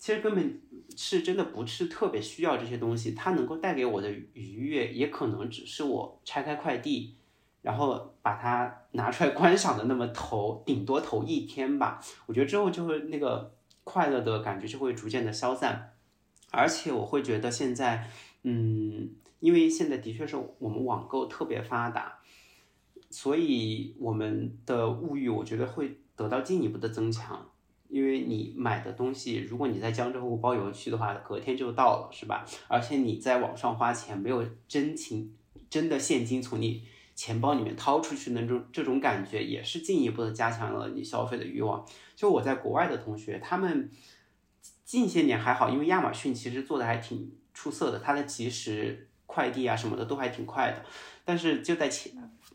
[0.00, 0.60] 其实根本
[0.96, 7.14] 是真的不是特别需要这些东西，它能够带给我的愉悦，也可能只是我拆开快递，
[7.60, 12.02] 然后把它拿出来 观赏的那么头，顶多头一天吧。
[12.24, 15.92] 我觉得之后就会那个快乐的感觉就会逐渐的消散，
[16.50, 18.08] 而且我会觉得现在，
[18.44, 19.10] 嗯，
[19.40, 22.18] 因为现在的确是我们网购特别发达，
[23.10, 27.49] 所以我们的物欲我觉得会得到进一步的增强。
[27.90, 32.46] 因为你买的东西，如果你在江浙沪包邮去的话，隔天就到了，是吧？
[32.68, 35.34] 而且你在网上花钱，没有真情
[35.68, 36.84] 真的现金从你
[37.16, 41.84] 钱包里面掏出去那种这种感觉，也是进一步的加强了你消费的欲望。
[42.14, 43.90] 就我在国外的同学，他们
[44.84, 50.84] 近些年还好，因为亚马逊其实做的还挺出色的，它的即时快递啊什么的都还挺快的。
[51.24, 52.12] 但是就在前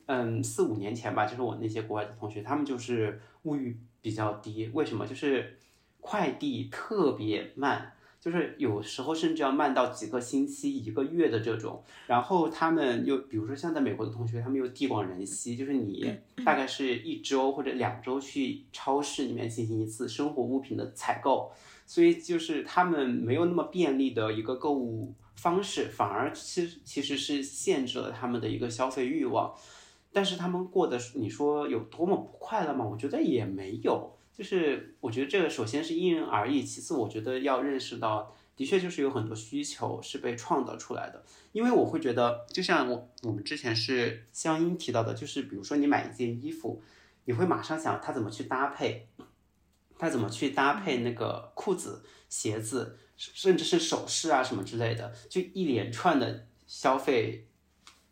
[0.07, 3.77] 嗯四五年前吧，就是我那些国外的同学，他们就是物欲。
[4.05, 5.03] 比较低，为什么？
[5.07, 5.57] 就是
[5.99, 7.91] 快递特别慢，
[8.21, 11.83] 就是有时候甚至要慢到几个星期、一个月的这种。
[12.05, 16.07] 然后他们又比如说像在美国的同学，他们又地广人稀，就是你
[16.45, 21.51] 大概是一周或者两周去超市里面进行一次生活物品的采购，
[21.87, 29.51] 所以就是他们没有那么便利的一个购物方式，反而其实其实是限制了他们的一个消费欲望。
[30.15, 32.85] 但是他们过的，你说有多么不快乐吗？
[32.85, 34.17] 我觉得也没有。
[34.31, 41.21] 就是我觉得这个首先是因人而异，其次我觉得要认识到，的确就是有很多需求是被创造出来的。
[41.51, 46.81] 因为我会觉得，就像我我们之前是香音提到的，就是比如说你买一件衣服，
[47.25, 49.09] 你会马上想它怎么去搭配，
[49.99, 57.47] 它怎么去搭配那个裤子、鞋子，甚至是首饰啊什么之类的，就一连串的消费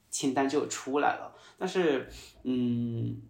[0.10, 1.33] 清单就出来了。
[1.58, 2.08] 但是，
[2.44, 3.22] 嗯，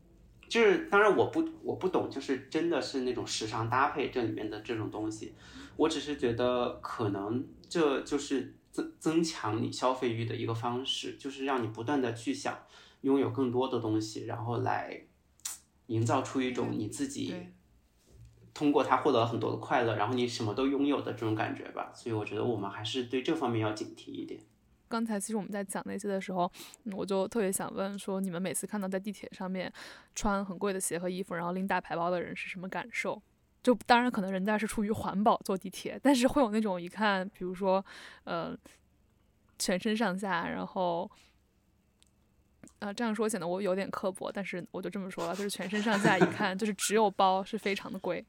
[0.49, 5.33] 就是当然我不我不懂，就是真的是那种时尚搭配这里面的这种东西，
[5.75, 12.57] 我只是觉得可能这就是增增强你消费欲的一个方式，就是让你不断的去想
[13.01, 14.99] 拥有更多的东西，然后来
[15.87, 17.35] 营造出一种你自己
[18.53, 21.91] 通过它获得很多的快乐，然后你什么都拥有的这种感觉吧。
[21.93, 24.39] 所以我觉得我们还是对这方面要警惕一点。
[24.93, 26.51] 刚才其实我们在讲那些的时候，
[26.91, 29.73] 我就特别想问说，你们每次看到在地铁上面
[30.13, 33.19] 穿很贵的鞋和衣服，然后拎大牌包的人是什么感受？
[33.63, 37.83] 就当然可能人家是出于环保坐地铁，但是会有那种一看，比如说，
[38.25, 38.55] 呃，
[39.57, 41.09] 全身上下，然后，
[42.77, 48.23] 呃，这样说显得我有点刻薄，但是我就这么说了，就是全身上下一看就是只有包是非常的贵，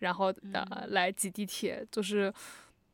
[0.00, 2.30] 然后呃来挤地铁，就是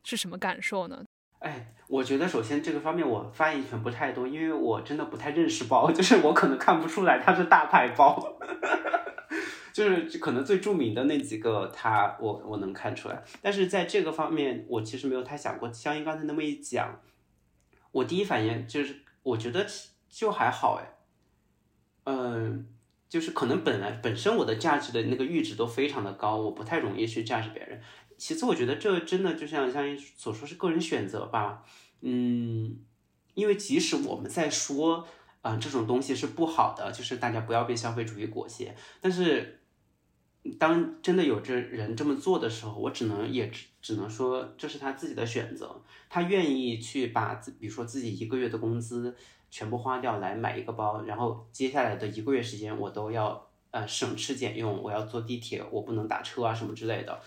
[0.05, 1.05] 是什么感受呢？
[1.41, 8.39] 哎，我觉得首先这个方面我发言权不太多，因为我真的不太认识包， 就是我可能看不出来它是大牌包，
[9.73, 13.23] 就是可能最著名的那几个，它我我能看出来。
[13.41, 15.73] 但是在这个方面，我其实没有太想过。
[15.73, 17.01] 像英刚才那么一讲，
[17.91, 19.67] 我第一反应就是我觉得
[20.11, 20.93] 就还好哎，
[22.05, 22.67] 嗯，
[23.09, 27.81] 就是可能本来本身我的价值的那个阈值都非常的高，我不太容易去价值别人。
[28.21, 31.65] 其次，我觉得这真的就像像所说是个人选择吧，
[32.03, 32.77] 嗯，
[33.33, 35.09] 因为即使我们在说，
[35.41, 39.63] 啊，这种东西是不好的，就是大家不要被消费主义裹挟，但是
[40.59, 49.17] 当真的有这人这么做的时候，我只能也只只能说这是他自己的选择，他愿意去把自比如说自己一个月的工资
[49.51, 57.19] 全部花掉来买一个包，然后接下来的一个月时间我都要呃省吃俭用，我要坐地铁，我不能打车啊什么之类的。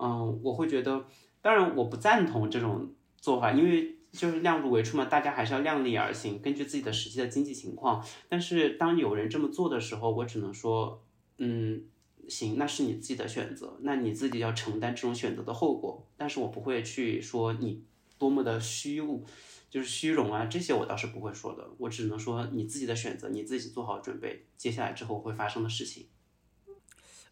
[0.00, 1.04] 嗯，我会觉得，
[1.42, 8.04] 当然我不赞同这种做法，因为就是量入为出嘛，大家还是要量力而行，根据自己的实际的经济情况。
[8.28, 11.04] 但是当有人这么做的时候，我只能说，
[11.38, 11.84] 嗯，
[12.28, 16.06] 行，那是你自己的选择，那你自己要承担这种选择的后果。
[16.16, 17.84] 但是我不会去说你
[18.18, 19.24] 多么的虚无，
[19.68, 21.68] 就是虚荣啊，这些我倒是不会说的。
[21.78, 26.06] 我只能说你自己的选择，你自己做好准备，接下来之后会发生的事情。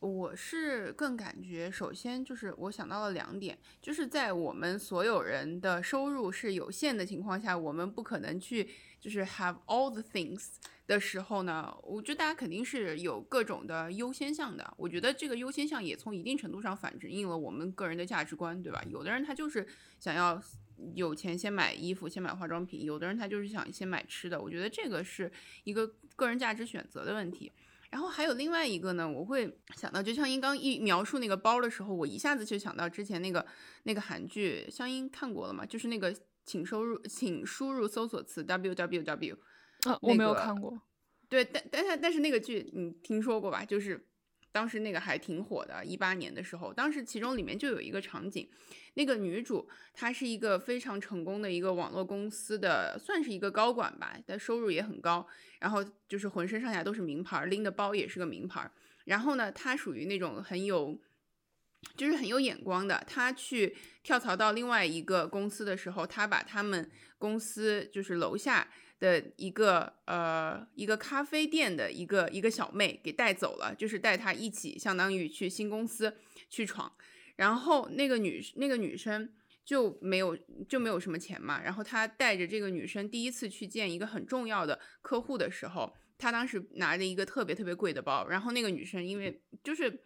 [0.00, 10.50] 我是更感觉，首先就是我想到了两点，就是在我们所有人的收入是有限的情况下，我们不可能去就是 have all the things
[10.86, 14.72] 的时候呢，我觉得大家肯定是有各种的优先项的。
[14.76, 18.80] 我觉得这个优先项也从一定程度上反映了我们个人的价值观，对吧？
[18.88, 19.66] 有的人他就是
[19.98, 20.40] 想要
[20.94, 24.40] 有钱先买衣服，先买化妆品；有的人他就是想先买吃的。
[24.40, 25.30] 我觉得这个是
[25.64, 27.50] 一个个人价值选择的问题。
[27.90, 33.44] 然后还有另外一个呢，我会想到，就像英刚一描述那个包的时候，我一下子就想到之前那个
[33.84, 35.64] 那个韩剧，香音看过了吗？
[35.64, 39.38] 就是那个请收入，请输入搜索词 w w w。
[39.86, 40.80] 啊，我没有看过。
[41.28, 43.64] 对，但但但但是那个剧你听说过吧？
[43.64, 44.06] 就是
[44.50, 48.48] 当时那个还挺火的，一八年的时候，当时其中里面就有一个场景。
[48.94, 55.24] 那个女主，她是一个非常成功的一个网络公司的，算是一个高管吧，但收入也很高，
[55.60, 58.68] 然后就是浑身上下都是名牌，拎的包也是个名牌。
[59.04, 60.98] 然后呢，她属于那种很有，
[61.96, 63.04] 就是很有眼光的。
[63.06, 76.16] 她去跳槽到另外一个公司的时候，她把他们公司就是楼下的一个呃一个咖啡店的一个一个小妹给带走了，就是带她一起，相当于去新公司
[76.48, 76.92] 去闯。
[77.36, 79.32] 然后那个女那个女生
[79.64, 80.36] 就没有
[80.68, 90.00] 就没有什么钱嘛，然后她带着这个女生第一次去见一个很重要的客户的时候，她当时拿着一个特别特别贵的包，然后那个女生因为就是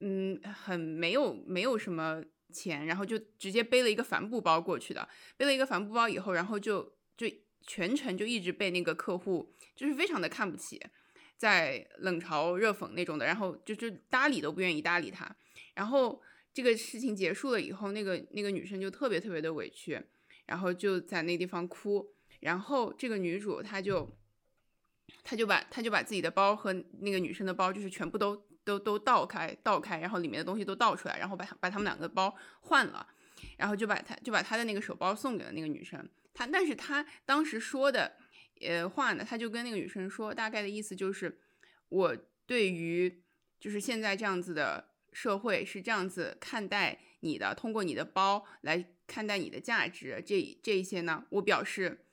[0.00, 2.22] 嗯很没有没有什么
[2.54, 5.06] 钱，然后就直接背了一个帆布包过去的，
[5.36, 7.26] 背了一个帆布包以后，然后就就
[7.66, 10.80] 全程就一直被那个客户就是非常的看不起，
[11.36, 15.36] 在冷嘲热讽那种的，然后就就搭理都不愿意搭理他，
[15.74, 16.22] 然后。
[16.50, 20.02] 这个事情结束了以后，那个那个女生就特别特别的委屈，
[20.46, 22.04] 然后就在那地方哭。
[22.40, 24.18] 然后这个女主她就，
[25.22, 28.34] 她就把她就把自己的包和那个女生的包，就是全部都
[28.64, 33.06] 都都倒开倒开，然后里面的东西都倒出来，然后把把他们两个包换了，
[33.56, 36.08] 然后就把她就把她的那个手包送给了那个女生。
[36.38, 38.16] 他但是他当时说的
[38.60, 41.40] 呃话呢，他就跟那个女生说，大概的意思就是
[41.88, 42.16] 我
[42.46, 43.22] 对于
[43.58, 52.04] 就是现在这样子的社会是这样子看待你的，通过你的包来看待你的价值，这这一些呢，我表示。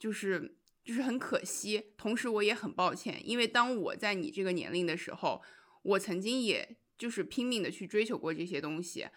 [0.00, 5.42] 就是就是很可惜，同时我也很抱歉，因为当我在你这个年龄的时候，
[5.82, 9.08] 我曾经也就是拼命的去追求过这些东西，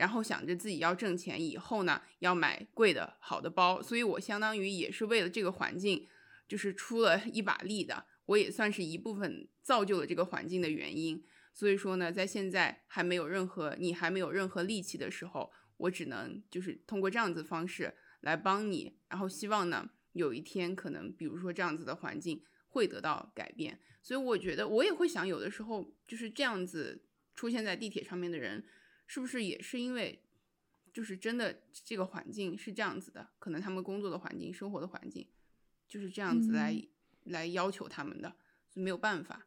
[0.00, 6.08] 然后想着自己要挣钱，以后呢要买贵的好的包，所以我相当于也是为了这个环境，
[6.48, 11.22] 就是出了一把力的，我也算是一部分造就了这个环境的原因。
[11.52, 19.90] 所以说呢，在现在还没有任何你还没有任何力气的时候，我只能就是通过这样子方式来帮你，然后希望呢。
[20.12, 27.04] 有一天可能，比如说这样子的环境会得到改变，所以我觉得我也会想，有的时候就是这样子
[27.36, 28.64] 出现在地铁上面的人，
[29.12, 30.22] 是不是也是因为，
[30.92, 35.26] 就是真的这个环境是这样子的，可能他们工作的环境、生活的环境
[35.88, 36.80] 就是这样子来
[37.24, 38.28] 来要求他们的，
[38.68, 39.44] 所以没有办法。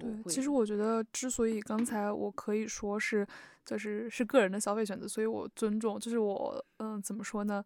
[0.00, 3.24] 对，其实我觉得，之所以刚才我可以说是，
[3.64, 7.64] 就是是个人的消费选择，所以我尊重，就是我嗯，怎么说呢？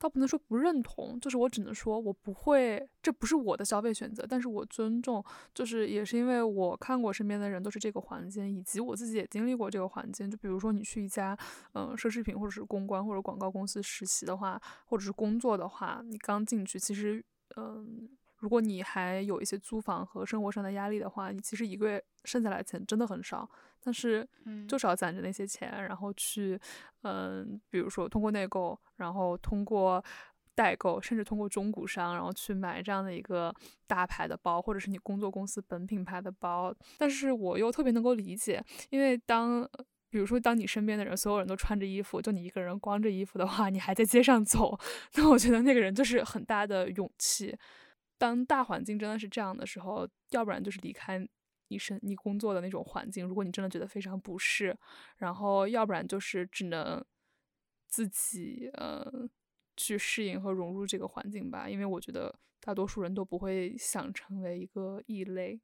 [0.00, 5.22] 倒不能说不认同，就是我只能说我不会，这不是我的消费选择，但是我尊重，
[5.54, 10.30] 就是也是因为我看过身边的人都是这个环境，以及我自己也经历过这个环境。
[10.30, 11.36] 就比如说你去一家
[11.74, 17.22] 嗯奢侈品或者是公关或者广告公司实习的话，或者是工作的话，你刚进去，其实
[17.56, 18.08] 嗯，
[18.40, 23.48] 如果你还有一些租房和生活上的压力的话，你其实一个月剩下来钱真的很少。
[23.82, 24.28] 但是，
[24.68, 26.60] 就是要攒着那些钱，然后去，
[27.02, 30.04] 嗯，比如说通过内购，然后通过
[30.54, 33.54] 代购，甚至通过中古商，然后去买这样的一个
[33.86, 36.74] 大牌的包，或者是你工作公司本品牌的包。
[36.98, 39.66] 但是我又特别能够理解，因为当，
[40.10, 44.78] 比如说当你身边的人所有人都穿着衣服，就你一个人光着衣服的话，你还在街上走，
[45.16, 47.56] 那我觉得那个人就是很大的勇气。
[48.20, 51.26] 当大环境真的是这样的时候，要不然就是离开。
[51.72, 54.76] 你生你工作的那种环境，如果你真的觉得非常不适，
[55.18, 57.00] 然后要不然就是只能
[57.86, 59.08] 自己呃
[59.76, 65.60] 去适应和融入这个环境吧，因为我觉得大多数人都不会想成为一个异类。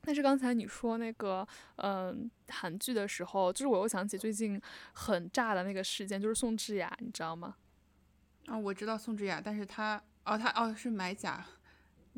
[0.00, 1.44] 但是刚才你说那个
[1.78, 4.60] 嗯韩剧的时候，就是我又想起最近
[4.92, 7.56] 很炸的那个事件，就是宋智雅，你知道吗？
[8.46, 11.44] 啊，我知道宋智雅，但是她哦，她哦是买假。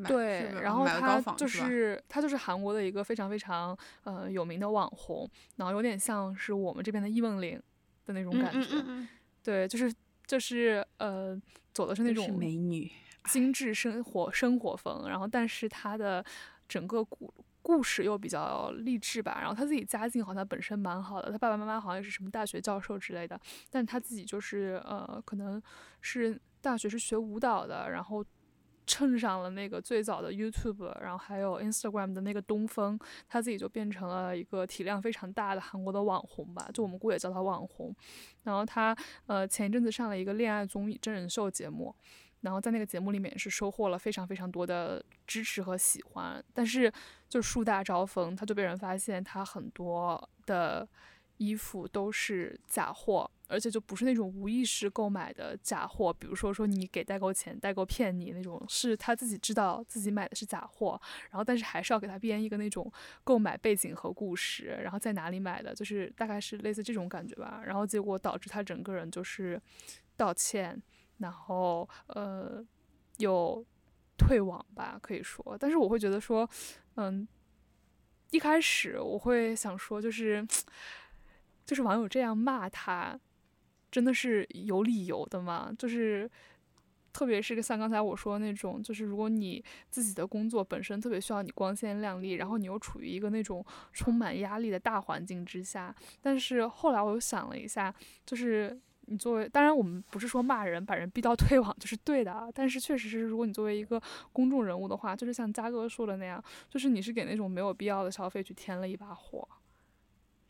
[0.05, 3.74] 对，然后他就是他就是韩国的一个非常非常
[4.05, 5.26] 呃有名的网红，
[5.57, 7.59] 然后有点像是我们这边的易梦玲
[8.05, 9.09] 的那种感觉，
[9.42, 9.90] 对，就是
[10.26, 11.40] 就是呃
[11.72, 12.92] 走的是那种美女
[13.24, 16.22] 精致生活生活风，然后但是他的
[16.68, 17.32] 整个故
[17.62, 23.40] 故事又比较励志吧，然后他自己家境好像本身蛮好的，他爸爸妈妈好像也是什么大学教授之类的，
[23.70, 25.62] 但他自己就是呃可能
[26.03, 28.22] 是大学是学舞蹈的，然后。
[28.87, 37.95] 蹭上了那个最早的 YouTube，然后还有 Instagram 的那个东风，他自己就变成了一个体量非常大的韩国的网红吧，就我们姑也叫他网红。
[38.45, 41.95] 然后他呃前一阵子上了一个恋爱综艺真人秀节目，
[42.43, 46.93] 然后在那个节目里面也是收获了非常非常多的支持和喜欢，但是
[47.28, 50.89] 就树大招风，他就被人发现他很多的
[51.37, 53.30] 衣服都是假货。
[53.49, 67.62] 而且就不是那种无意识购买的假货，比如说说你给代购钱，代购骗你那种，是他自己知道自己买的是假货，然后但是还是要给他编一个那种购买背景和故事，然后在哪里买的，就是大概是类似这种感觉吧。
[67.64, 69.62] 然后结果导致他整个人就是
[70.16, 70.82] 道歉，
[71.18, 72.61] 然后呃
[73.18, 73.64] 有
[74.18, 75.57] 退网吧，可以说。
[75.61, 76.51] 但是我会觉得说，
[76.97, 77.28] 嗯，
[78.30, 80.45] 一开始我会想说，就是
[81.67, 83.19] 就是网友这样骂他。
[83.89, 85.73] 真的是有理由的吗？
[85.79, 86.29] 就是，
[87.12, 97.95] 特别是像刚才我说的那种，就是如果你自己的工作本身特别需要你光鲜亮丽，然后你又处于一个那种充满压力的大环境之下，但是后来我又想了一下，
[98.27, 109.49] 就是你作为，当然我们不是说骂人把人逼到 退网就是对的，但是确实是，如果你作为一个公众人物的话，就是像嘉哥说的那样，就是你是给那种没有必要的消费去添了一把火。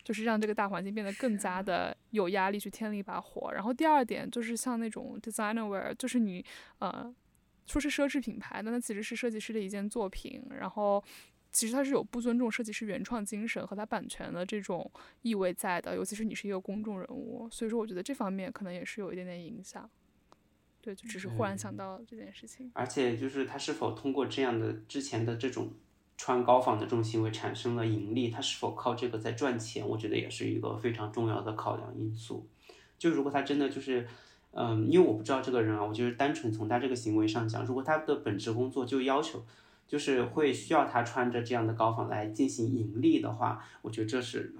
[0.07, 3.51] 就是让这个大环境变得更加的有压力，去添了一把火。
[3.51, 6.45] 然后第二点就是像那种 designer wear，就是你
[6.79, 7.13] 呃
[7.65, 10.41] 说是奢侈品牌，但它其实是设计师的一件作品。
[10.61, 11.03] 然后
[11.51, 14.89] 其实它是有不尊重设计师原创精神和他版权的这种
[15.23, 19.89] 意味在的，尤其是你是一个公众人物，所以说我觉得这方面可能也是有一点点影响。
[20.79, 22.71] 对，就只是忽然想到这件事情。
[22.73, 25.73] 而且就是他是否通过这样的之前的这种
[26.17, 32.47] 穿高仿的这种行为产生了盈利，他是否靠这个在赚钱，我觉得也是一个非常重要的考量因素。
[32.97, 34.07] 就如果他真的就是，
[34.51, 39.45] 嗯，因为我不知道这个人啊，我就是单纯从他这个行为上讲，如果他的本职工作就要求，
[39.87, 44.55] 就是会需要他穿着这样的高仿来进行盈利的话，我觉得这是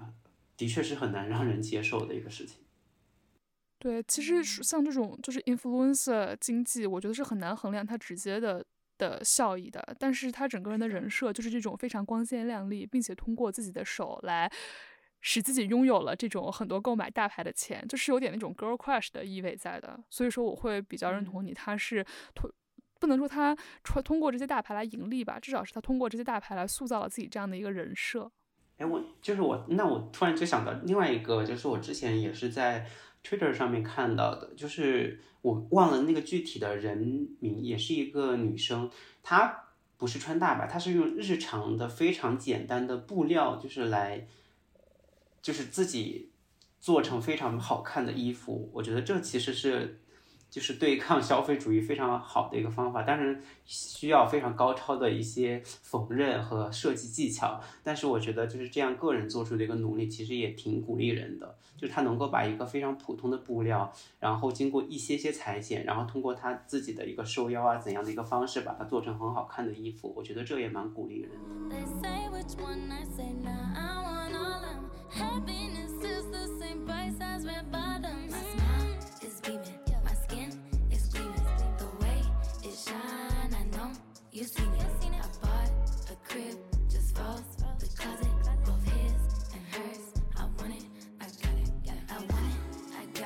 [0.56, 2.60] 的确是很难让人接受的一个事情。
[3.80, 8.64] 对，其实像这种就是 influencer 经济，我觉得是很难衡量它直接的
[8.98, 9.96] 的效益的。
[9.98, 14.50] 但是他整个人的人设就是这种非常光鲜亮丽，并且通过自己的手来
[15.20, 19.98] 使自己拥有了这种很多购买大牌的钱，就是有点那种 girl crush 的意味在的。
[20.10, 22.50] 所以说，我会比较认同你，他是通
[23.00, 28.30] 不能说他穿通过这些大牌来盈利吧，至少是他通过这些大牌来塑造了自己这样的一个人设。
[28.78, 32.86] 哎，我就是我，那我突然就想到另外一个，就是我之前也是在。
[33.28, 38.90] Twitter 上面看到的，就是我忘了那个具体的人名，也是一个女生，
[39.22, 39.64] 她
[39.98, 44.26] 不是穿大吧，她是用日常的非常简单的布料，就是来，
[45.42, 46.30] 就是自己
[46.80, 48.70] 做成非常好看的衣服。
[48.72, 50.00] 我觉得这其实是。
[50.50, 57.60] 就是对抗消费主义非常好的一个方法，当然需要非常高超的一些缝纫和设计技巧。
[57.82, 61.56] 但是我觉得就是这样个人做出的一个努力，其实也挺鼓励人的。
[61.76, 70.12] 就是他能够把一个非常普通的布料，然后经过一些些裁剪，然后通过他自己的一个收腰啊怎样的一个方式，把它做成很好看的衣服。
[70.16, 71.76] 我觉得这也蛮鼓励人的。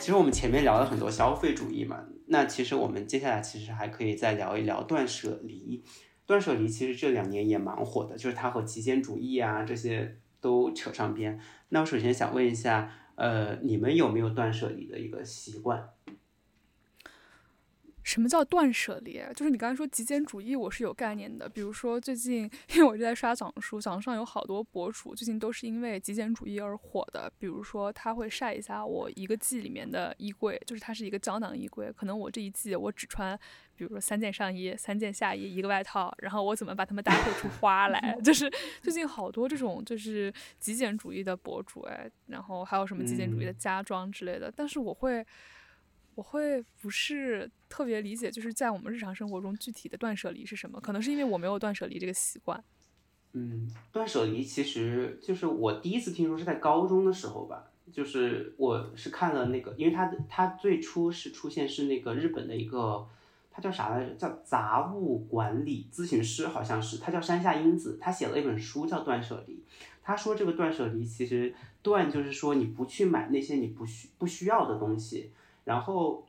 [0.03, 5.85] 其实我们前面聊了很多消费主义嘛，那其实我们接下来其实还可以再聊一聊断舍离。
[6.27, 11.39] 断舍离其实这两年也蛮火的，就是它和极简主义啊这些都扯上边。
[11.69, 15.91] 那我首先想问一下，呃，你们有没有断舍离的一个习惯？
[18.13, 19.19] 什么叫断舍离？
[19.35, 21.49] 就是你刚才说极简主义，我是有概念的。
[21.49, 22.43] 比如说最近，
[22.75, 27.33] 因为我就在刷小红书，小红书上有好多博主，最近都是因为极简主义而火的。
[27.39, 33.35] 比如说他会晒一下我一个季里面的衣柜，就是它是一个胶囊衣柜，可能我这一季我只穿，
[33.75, 38.15] 比如说三件上衣、三件下衣、一个外套，然后我怎么把它们搭配出花来？
[38.23, 38.53] 就是
[38.83, 45.25] 最近好多这种就是极简主义的博主哎，然后还有什么极简主义的家装之类的，但是我会。
[46.15, 50.81] 我会不是特别理解，就是在我们日常生活中具体的断舍离是什么？
[50.81, 52.63] 可能是因为我没有断舍离这个习惯。
[53.33, 63.09] 嗯，断舍离其实就是我第一次听说是在高中的时候吧，就是我是看了那个，因为他他最初是出现是那个日本的一个，
[63.51, 64.15] 他叫啥来着？
[64.17, 69.55] 叫杂物管理咨询师，好像是他叫山下英子，他写了一本书叫《断舍离》。
[70.03, 75.31] 他说这个断舍离其实断就是说你不去买那些你不需不需要的东西。
[75.65, 76.27] 然后，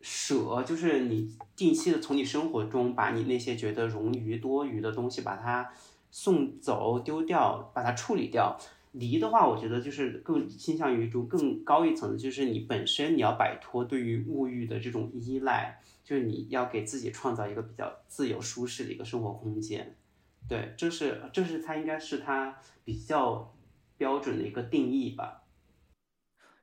[0.00, 5.72] 舍就是你定期的从你生活中把你那些觉得冗余多余的东西把它
[6.10, 8.58] 送走、丢掉，把它处理掉。
[8.92, 19.96] 离的话，我觉得就是更倾向于一种更高一层的，就是你本身你要摆脱对于物欲的这种依赖，就是你要给自己创造一个比较自由舒适的一个生活空间。
[20.46, 23.54] 对，这是这是它应该是它比较
[23.96, 25.41] 标准的一个定义吧。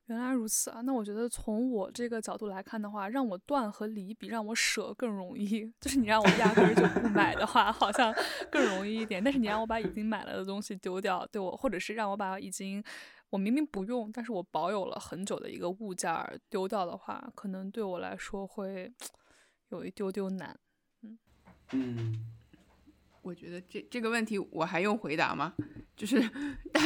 [0.09, 5.71] 原来如此啊，那我觉得从我这个角度来看的话，让我断和离比让我舍更容易。
[5.79, 8.11] 就是你让我压根儿就不买的话，好像
[8.49, 9.23] 更容易一点。
[9.23, 12.83] 但是你让我把已经买了的东西丢掉，对我，或者是让我把已经
[13.29, 18.91] 我明明不用，但是我保有了很久的一个物件儿丢掉的话，可能对我来说会
[19.69, 20.59] 有一丢丢难。
[21.03, 21.19] 嗯
[21.73, 22.25] 嗯。
[23.29, 25.53] 我觉得这这个问题我还用回答吗？
[25.95, 26.19] 就是
[26.73, 26.81] 大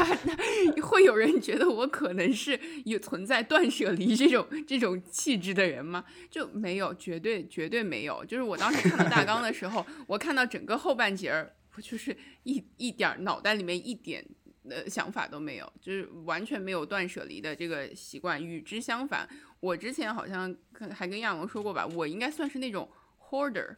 [0.81, 6.03] 会有人觉得我可能是有存在断舍离这种这种气质的人吗？
[6.29, 8.25] 就没有，绝对绝对没有。
[8.25, 12.13] 就是我当时看到大纲的时候，我看到整个后半截儿，我就是
[12.43, 14.25] 一一点脑袋里面一点
[14.67, 18.43] 的想法都没有，就是完全没有断舍离的这个习惯。
[18.43, 19.25] 与之相反，
[19.61, 20.53] 我之前好像
[20.91, 22.91] 还跟亚龙说过吧，我应该算是那种
[23.29, 23.77] hoarder。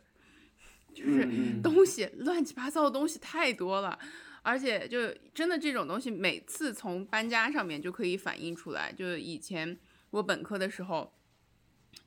[0.96, 1.28] 就是
[1.62, 4.00] 东西乱七八糟的东西太多了，
[4.42, 8.92] 而且就真的这种东西，每次从搬家上面就可以反映出来。
[8.94, 9.78] 就以前
[10.12, 11.14] 我本科的时候，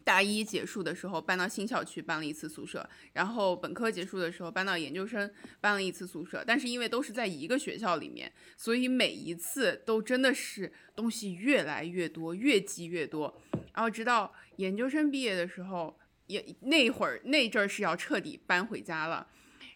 [0.02, 5.30] 大一结束的时候搬到新校区搬了一次宿舍，然后本科结束的时候搬到研究生
[5.60, 6.42] 搬了一次宿舍。
[6.46, 13.38] 但是因为都是在一个学校里面，所以每一次都真的是东西越来越多，越积越多。
[13.74, 15.98] 然后直到研究生毕业的时候，
[16.28, 19.26] 也那会儿那阵儿是要彻底搬回家了。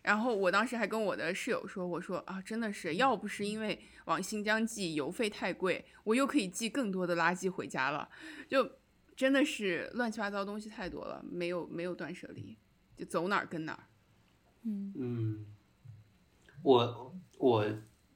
[0.03, 8.09] 然后我当时还跟我的室友说：“我说啊，真的是要不是因为往新疆寄邮费太贵，我又可以寄更多的垃圾回家了。”
[8.49, 8.71] 就。
[9.15, 12.57] 真的是乱七八糟东西太多了，没有没有断舍离，
[12.97, 13.85] 就走哪儿跟哪儿。
[14.63, 15.47] 嗯嗯，
[16.63, 17.67] 我我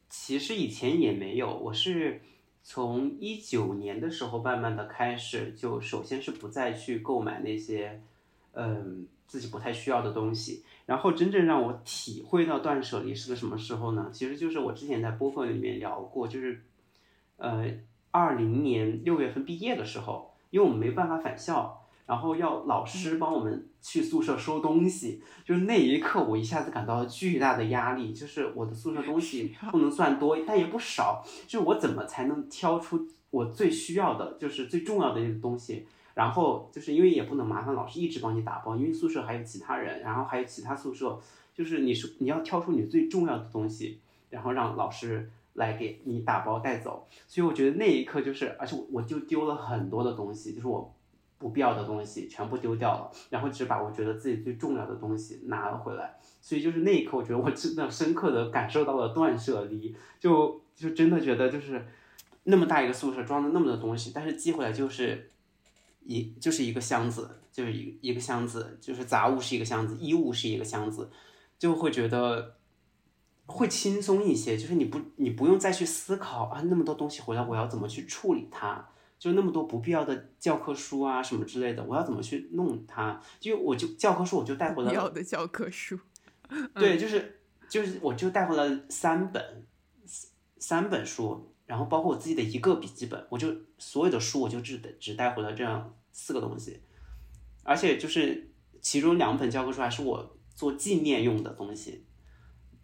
[0.08, 2.22] 其实以前也没有，我是
[2.62, 8.02] 从一九年的时候慢慢的开始，就首先是不再去购买那些
[8.56, 14.10] 嗯自己不太需要的东西，然后真正让我体会到断舍离是个什么时候呢？
[14.12, 16.64] 其实就是我之前在播客里面聊过，就是
[17.36, 17.64] 呃
[18.10, 20.32] 二零年六月份毕业的时候。
[20.50, 28.12] 因为我们没办法返校，然后要老师帮我们去宿舍收东西，就是那一刻，我一下子感到了巨大的压力。
[28.14, 31.22] 就是我的宿舍东西不能算多，但也不少。
[31.48, 35.86] 就是我怎么才能挑出我最需要的，就是最重要的一个东西？
[36.16, 41.16] 然后就是因为也不能麻烦老师一直帮你打包，因为宿舍还有其他人，然后还有其他宿舍，
[41.54, 44.00] 就是你是你要挑出你最重要的东西，
[44.30, 45.30] 然后让老师。
[45.56, 50.94] 来给你打包带走，所以我觉得那一刻就是，而且我就丢了很多的东西，就是我
[51.38, 56.14] 不必要的东西全部丢掉了，然后只把我觉得自己最重要的东西拿了回来。
[56.42, 61.86] 所以就是那一刻，我觉得我真的深刻的感受到了断舍离，就就真的觉得就是
[62.44, 65.30] 那么大一个宿舍装了那么多东西，但是寄回来就是
[66.06, 71.10] 一就是一个箱子，就是一一个箱子，就是杂物是一个箱子，衣物是一个箱子，
[71.58, 72.54] 就会觉得。
[73.48, 78.84] 会轻松一些，就是你不你不用再去思考啊，那么多东西回来我要怎么去处理它？
[79.20, 83.20] 就那么多不必要的教科书啊什么之类的，我要怎么去弄它？
[83.38, 84.90] 就我就教科书我就带回来。
[84.90, 85.96] 必要的教科书。
[86.74, 87.38] 对，就是
[87.68, 89.64] 就是我就带回来三本
[90.58, 96.80] 三本书，然后包括我自己的一个笔记本，我就所有的书我就只只带回了这样四个东西，
[97.62, 98.48] 而且就是
[98.80, 102.04] 其中两本教科书还是我做纪念用的东西。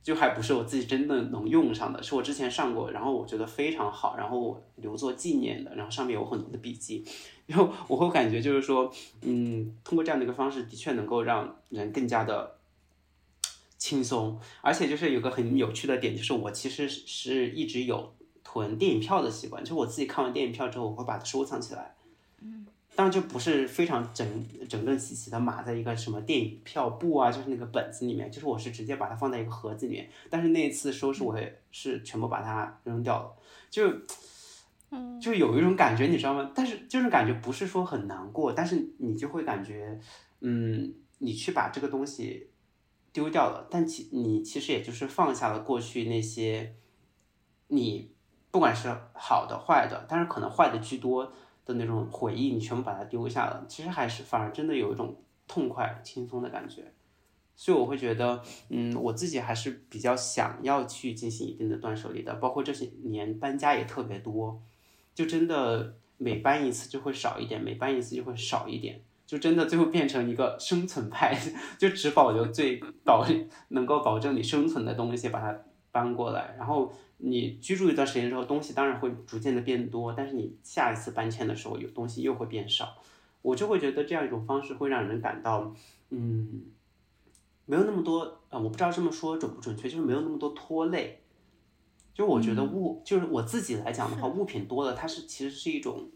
[0.02, 7.06] 就还不是我自己真的能用上的，是我之前上过，然后我觉得非常好，然后我留作纪念的，然后上面有很多的笔记，
[7.46, 12.58] 然后我会感觉就是说，嗯，通过这样的一个方式，的确能够让人更加的
[13.78, 18.12] 轻松，而且就是有个很有趣的点，就是我其实是一直有
[18.52, 21.94] 囤电影票的习惯，就我自己看完电影票之后，我会把它收藏起来。
[22.94, 24.26] 当然就不是非常整
[24.68, 30.10] 整整齐齐的码在一个什么电影票簿啊，就是那个本子里面，就是我是直接把它放在一个盒子里面。
[30.28, 33.32] 但是那一次收拾我也是全部把它扔掉了，
[33.70, 33.90] 就，
[35.18, 36.52] 就有一种感觉，你知道吗？
[36.54, 39.98] 但是这种感觉不是说很难过，但是你就会感觉，
[40.40, 42.50] 嗯，你去把这个东西
[43.10, 46.74] 丢掉了，但其你其实也就是放下了过去那些，
[47.68, 48.11] 你
[48.52, 51.32] 不管是好的坏的，但是可能坏的居多。
[51.64, 55.14] 的那种回忆，你全部把它丢下了，其实还是反而真的有一种
[55.46, 56.92] 痛快、轻松的感觉，
[57.54, 64.60] 所以我会觉得，嗯，我自己还是比较想要去进行一定的断舍离的，包括这些年搬家也特别多，
[65.14, 71.38] 就真的每搬一次就会少一点，每搬一次就会少一点，就真的最后变成一个生存派，
[71.78, 73.24] 就只保留最保
[73.70, 75.56] 能够保证你生存的东西，把它
[75.92, 76.92] 搬过来，然后。
[77.24, 82.96] 你居住一段时间之后，东西当然会逐渐的变多，但是你下一次搬迁的时候，有东西又会变少。
[83.42, 85.72] 我就会觉得这样一种方式会让人感到，
[86.10, 86.62] 嗯，
[87.64, 91.20] 没有那么多啊，我不知道这么说准不准确，就是没有那么多拖累。
[92.12, 96.10] 就我觉得物，就是我自己来讲的话，物品多了，它是其实是一种，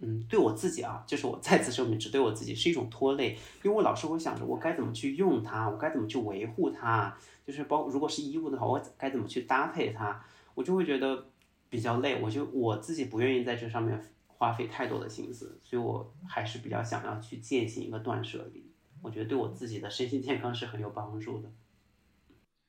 [0.00, 10.22] 嗯，对我自己啊，就是我再次声明，只对我自己是一种拖累，因为我老是会想着我该怎么去用它，我该怎么去维护它，就是包如果是衣物的话，我该怎么去搭配它。
[10.60, 11.30] 我就会觉得
[11.70, 18.70] 比较累，我就我自己不愿意在这上面花费太多的心思，所以我还是比较想要去践行一个断舍离。
[19.00, 21.50] 我觉得对我自己的身心健康是很有帮助的。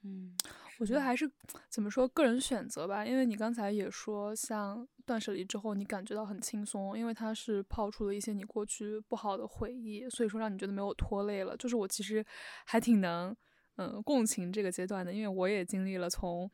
[0.03, 0.33] 嗯，
[0.79, 1.29] 我觉得还是
[1.67, 11.57] 怎么说个人选择吧，因为你刚才也说，像断舍离之后你感觉到很轻松，因为它是抛出了一些你过去不好的回忆，所以说让你觉得没有拖累了。
[11.57, 12.25] 就是我其实
[12.65, 13.35] 还挺能
[13.75, 16.49] 嗯共情这个阶段的，因为我也经历了从。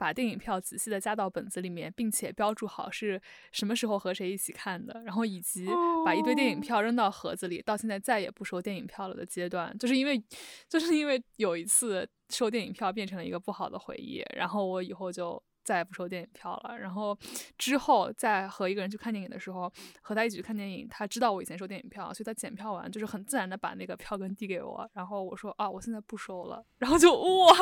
[0.00, 3.20] 把电影票仔细的加到本子里面，并且标注好是
[3.52, 5.68] 什么时候和谁一起看的，然后以及
[6.06, 10.22] 把一堆电影票扔到盒子里，到现在再也不收电影票了的阶段，就是因为，
[10.70, 16.78] 就是因为有一次收电影票变成了一个不好的回忆，然后我以后就再也不收电影票了。
[16.78, 17.16] 然后
[17.58, 24.88] 之后再和一个人去看电影的时候，和他一起去看电影，他知道我以前收电影票，所以他检票完就是很自然的把那个票根递给我。
[24.94, 26.64] 然后我说啊，我现在不收了。
[26.78, 27.54] 然后就哇，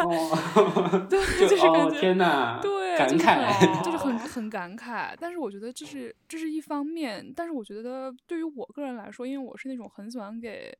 [1.08, 5.14] 对， 就是感觉天哪，对，感慨，就是很很感慨。
[5.20, 10.76] 但是我觉得这是这是一方面，但是我觉得对于我个人来说，因为我是那种很喜欢给。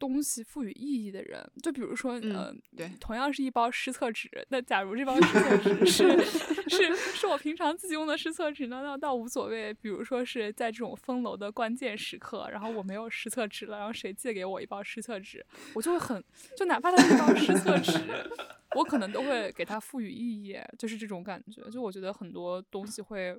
[0.00, 6.24] 东西赋予意义的人，就比如说，嗯，对，同样是一包湿厕纸，那假如这包 湿厕纸是
[6.70, 9.74] 是是我平常自己用的湿厕纸呢，那倒无所谓。
[9.74, 15.44] 比如说是在这种封楼的关键时刻，然后我没有湿厕纸了，然后谁借给我一包湿厕纸，
[15.74, 16.24] 我就会很，
[16.56, 17.92] 就哪怕它是一包湿厕纸，
[18.74, 21.62] 我可能都会给它赋予意义，就是这种感觉。
[21.70, 23.38] 就我觉得很多东西会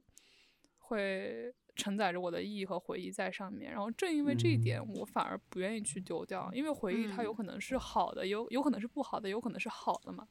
[0.78, 1.52] 会。
[1.76, 10.28] 承载着我的意义和回忆在上面，然后正因为这一点，我反而不愿意去丢掉，因为回忆它有可能是好的，有有可能是不好的，有可能是好的嘛。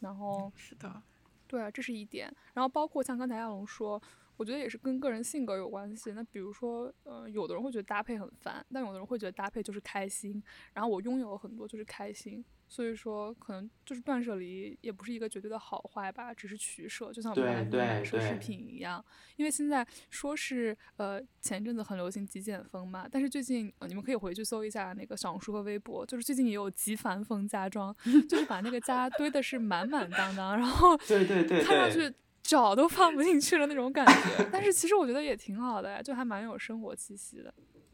[0.00, 1.02] 然后是的，
[1.46, 2.34] 对啊，这是一点。
[2.54, 4.00] 然后包括像刚才亚龙说，
[4.36, 6.12] 我觉得也是跟个人性格有关系。
[6.12, 10.42] 那比如说，呃，有的人会觉得搭配很烦，但有的人会觉得搭配就是开心。
[10.72, 12.42] 然后我拥有很多就是开心。
[12.70, 19.04] 所以说，可能就是断舍离也不是一个绝对的好坏吧，只是取舍，就像我们买奢侈品一样。
[19.34, 27.92] 因为现在说是呃前阵子很流行极简风嘛，但是最近你们可以回去搜一下那个小红书和微博，就是最近也有极繁风家装，
[28.28, 34.48] 就是把那个家堆的是满满当当，然后对对对，看上去脚都放不进去了那种感觉。
[34.52, 37.52] 但是其实我觉得也挺好的，就还蛮有生活气息的。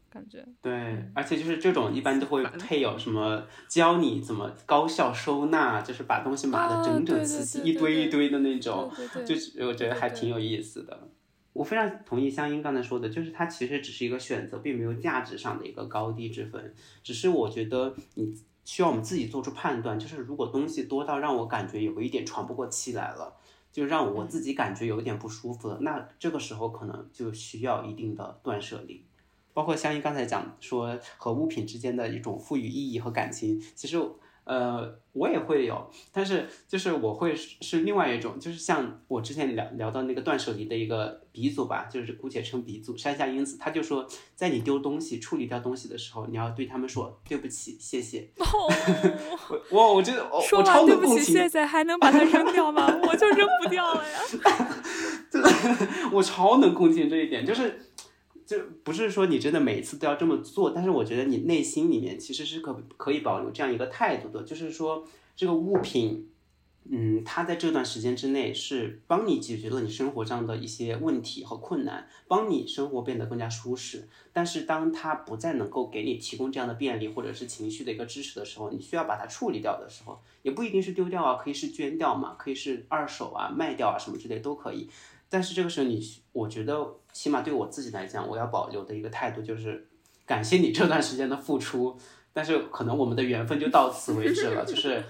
[0.09, 0.71] 感觉对，
[1.13, 8.91] 而且就是这种一般都会配有什么教你怎么高效收纳，就是把东西码的整整齐齐，一堆一堆的那种，
[9.25, 11.09] 就是我觉得还挺有意思的。
[11.53, 16.73] 我非常同意香音刚才说的，就是它其实只是一个选择，并没有价值上的一个高低之分。
[17.03, 18.31] 只是我觉得你
[18.63, 23.35] 需要我们自己做出判断，就是如果东西多到让我感觉有一点喘不过气来了，
[23.71, 29.03] 就让我自己感觉有一点不舒服了，那这个时候可能就需要一定的断舍离。
[29.57, 33.99] 包括香依刚才讲说和物品之间的一种赋予意义和感情，其实
[34.43, 48.29] 呃我也会有，但是就是我会是另外一种，就是像我之前聊聊到那个断舍离的一个鼻祖吧，就是姑且称鼻祖山下英子，他就说在你丢东西、处理掉东西的时候，你要对他们说对不起、谢谢。
[48.39, 52.85] 我我我觉得我说完对不起、谢谢还能把它扔掉吗？
[53.09, 54.19] 我就扔不掉了呀。
[56.13, 57.81] 我超能共情这一点，就是。
[58.47, 66.29] 就不是说你真的每次都要这么做，但是我觉得你内心里面其实是可可以保留这样一个态度的，就是说这个物品，
[66.89, 74.07] 嗯，它在这段时间之内是帮你解决了你生活上的一些问题和困难，帮你生活变得更加舒适。
[74.31, 84.87] 但是当它不再能够给你提供这样的便利或者是情绪的一个支持的时候，你需要把它处理掉的时候，也不一定是丢掉啊，可以是捐掉嘛，可以是二手啊，卖掉啊，什么之类都可以。
[85.29, 86.01] 但是这个时候，你
[86.31, 89.87] 我觉得起码对我自己来讲，我要保留的一个态度就是
[90.25, 91.97] 感谢你这段时间的付出，
[92.33, 94.65] 但是可能我们的缘分就到此为止了。
[94.65, 95.03] 就是，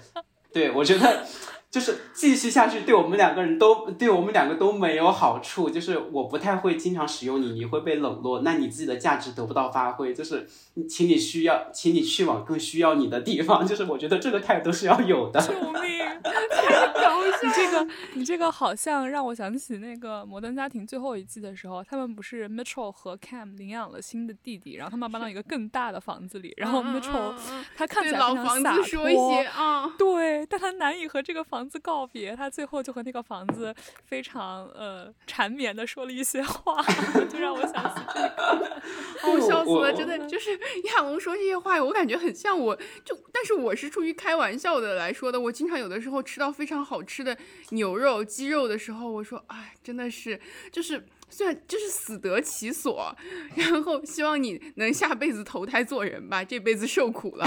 [0.52, 1.26] 对我觉得。
[1.70, 5.68] 就是继续下去，对我们两个人都对我们两个都没有好处。
[5.68, 10.14] 就是我不太会经常使用你，你会被冷落，那你自己的价值得不到发挥。
[10.14, 10.48] 就是，
[10.88, 13.66] 请你需要，请你去往更需要你的地方。
[13.66, 15.38] 就是我觉得这个态度是要有的。
[15.40, 15.98] 救命！
[16.22, 17.38] 太搞笑！
[17.42, 27.34] 你这个，你这个好像让我想起那个《摩登家庭》最后一季的时候，他们不是 Mitchell 和 Cam 领养了新的弟弟，然后他们搬到一个更大的房子里，然后 Mitchell
[27.76, 31.57] 他看起来非常洒脱，对，但他难以和这个房。
[31.58, 36.80] 房子告别，他最后就和那个房子非常呃缠绵的说了一些话，
[37.28, 38.80] 就让我想起这个，
[39.32, 40.56] 我笑死了，真的就是
[40.94, 45.40] 亚龙说这些话，我感觉很像我，就但是我是出于开玩笑的来说的。
[45.40, 47.36] 我经常有的时候吃到非常好吃的
[47.70, 50.40] 牛肉、鸡肉的时候，我说哎，真的是
[50.70, 53.12] 就是虽然就是死得其所，
[53.56, 57.44] 然后希望你能下辈子投胎做人吧，这辈子受苦了。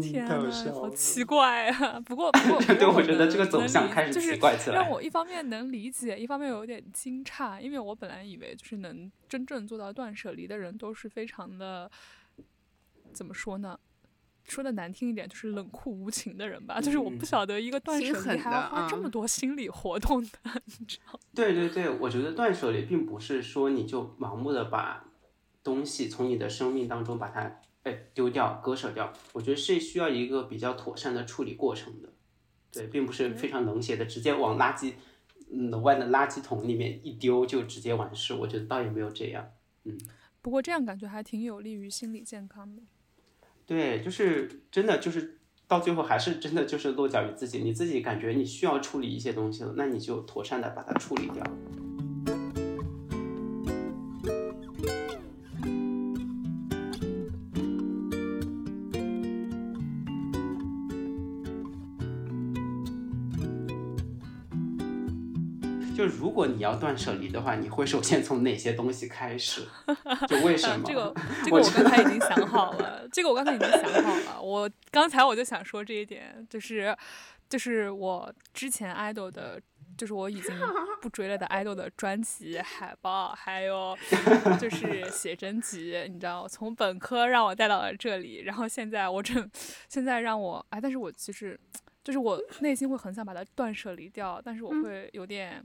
[0.00, 2.00] 天呐，好奇怪啊！
[2.00, 11.90] 不过， 不过，对，我觉得这个走向开始奇怪起来，让我一方面能理解，一方面有点惊诧，因为我本来以为就是能真正做到断舍离的人都是非常的，
[13.12, 13.78] 怎么说呢？
[14.44, 16.78] 说的难听一点，就是冷酷无情的人吧。
[16.80, 20.28] 就是我不晓得一个断舍离还要花这么多心理活动的，
[20.78, 21.18] 你知道？
[21.34, 25.06] 对对对，我觉得断舍离并不是说你就盲目的把
[25.62, 27.60] 东西从你的生命当中把它。
[27.84, 32.08] 哎，丢掉、割舍掉，我觉得是需要一个比较妥善的处理过程的，
[32.72, 34.94] 对，并不是非常冷血的，直接往垃圾
[35.70, 38.34] 楼外的垃圾桶里面一丢就直接完事。
[38.34, 39.48] 我觉得倒也没有这样，
[39.84, 39.98] 嗯。
[40.42, 42.82] 不过这样感觉还挺有利于心理健康的。
[43.64, 51.42] 对，就是真的，就是到最后还是真的就是落脚于自己，你自己感觉你需要处理一些东西了，那你就妥善的把它处理掉。
[66.24, 69.60] 如果你要断舍离的话，你会首先从哪些东西开始？
[70.26, 70.82] 就为什么？
[70.86, 71.14] 这个
[71.44, 74.40] 这个我刚才已经想好了， 这个我刚才已经想好了。
[74.40, 76.96] 我刚才我就想说这一点，就是
[77.46, 79.60] 就是我之前 idol 的，
[79.98, 80.50] 就是我已经
[81.02, 83.94] 不追了的 idol 的专辑海报，还有
[84.58, 89.46] 就是写真集，你知道，从本科让我带到了这里，然后现在我正
[89.90, 91.60] 现在让我哎，但是我其实
[92.02, 95.62] 就是我内心会很想把它断舍离掉，但是我会有点。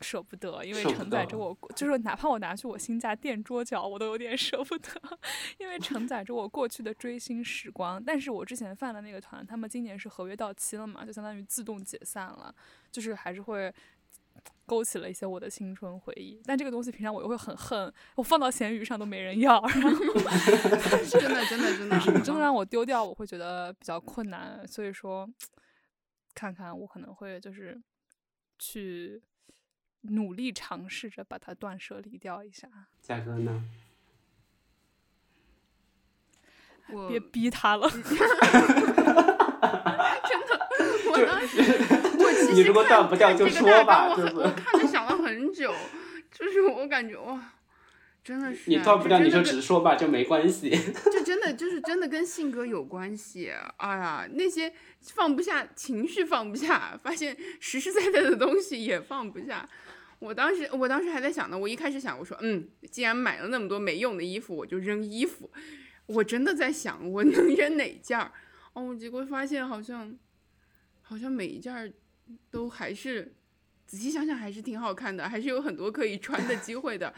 [0.00, 4.88] 舍不得，因为承载着我，就是哪怕我拿去我新家垫桌脚，我都有点舍不得，
[5.58, 8.02] 因为承载着我过去的追星时光。
[8.02, 12.54] 但是我之前犯的那个团，他们今年是合约到期了嘛，就相当于自动解散了，
[12.92, 13.72] 就是还是会
[14.66, 16.42] 勾起了一些我的青春回忆。
[16.44, 19.90] 但这个东西平常我又会很恨，我放到闲鱼上都没人要，然后
[21.08, 24.66] 真的真的真的，你真的 让我丢掉，我会觉得比较困难。
[24.66, 25.26] 所以说，
[26.34, 27.80] 看看我可能会就是
[28.58, 29.22] 去。
[30.10, 32.68] 努力尝试着把它断舍离掉一下。
[33.02, 33.64] 嘉哥呢？
[36.90, 37.88] 我别逼他了。
[37.90, 38.04] 真
[40.46, 40.68] 的，
[41.10, 41.62] 我当时
[42.18, 45.72] 我其实你如果断不掉就说吧，我我看着想了很久，
[46.30, 47.52] 就是我感觉哇，
[48.22, 50.70] 真的是你断不掉你就直说吧，就没关系。
[51.10, 53.50] 就真的就是真的跟性格有关系。
[53.78, 59.66] 哎呀，那些放不下情绪放不下，发现实实在在的东西也放不下。
[60.24, 61.58] 我当时，我当时还在想呢。
[61.58, 65.50] 我一开始想，我说，嗯，既然买了那么多没用的衣服，我就扔衣服。
[66.06, 68.32] 我真的在想，我能扔哪件儿？
[68.72, 70.18] 哦，结果发现好像，
[71.02, 71.92] 好像每一件儿
[72.50, 73.34] 都还是，
[73.86, 77.12] 仔细想想还是挺好看的，还是有很多可以穿的机会的。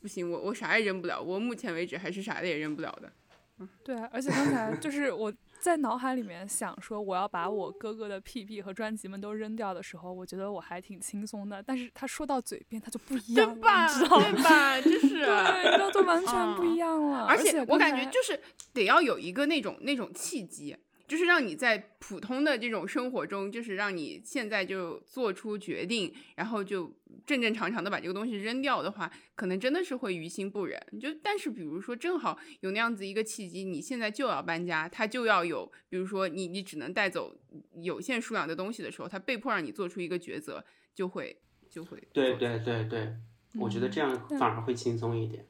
[0.00, 1.20] 不行，我我啥也扔不了。
[1.20, 3.12] 我目前为止还是啥的也扔不了的。
[3.58, 5.32] 嗯，对，而且刚才就是我。
[5.62, 11.62] 在脑海里面想说我要把我哥哥的 PB 和专辑们都扔掉的时候，我觉得我还挺轻松的。
[11.62, 14.26] 但是他说到嘴边，他就不一样了，你知道吗？
[14.32, 14.80] 对吧？
[14.80, 17.26] 就是，对，就完全不一样了。
[17.26, 18.42] 而且我感觉就是
[18.74, 20.76] 得要有一个那种那种契机。
[21.12, 26.90] 就是让你在普通的这种生活中，就是让你现在就做出决定，然后就
[27.26, 30.80] 正正常常的把这个东西扔掉的话，可能真的是会于心不忍。
[30.98, 37.36] 就但是比如说正好有那样子一个契机，你现在就要搬家，他就要有，比如说你你只能带走
[37.74, 41.36] 有限数量的东西的时候，他被迫让你做出一个抉择，就会
[41.68, 42.02] 就会。
[42.14, 43.14] 对对对对，
[43.60, 45.44] 我觉得这样反而会轻松一点。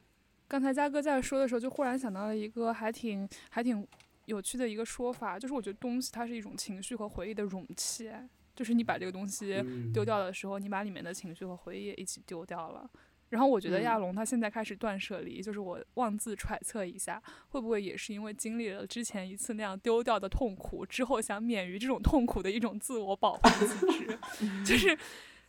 [0.49, 3.87] 刚才嘉哥在说的时候，就忽然想到了一个还挺还挺。
[4.25, 8.11] 有趣的一个说法，就是我觉得东西它是一种情绪和回忆的容器，
[8.55, 9.63] 就是你把这个东西
[9.93, 12.89] 丢掉的时候，你把里面的情绪和回忆也一起丢掉了。
[13.29, 17.19] 然后我觉得亚龙他现在开始断舍离，就是我妄自揣测一下，
[17.49, 24.19] 会不会也是因为经历了之前一次那样丢掉的痛苦之后，想免于这种痛苦的一种自我保护机制，
[24.63, 24.95] 就是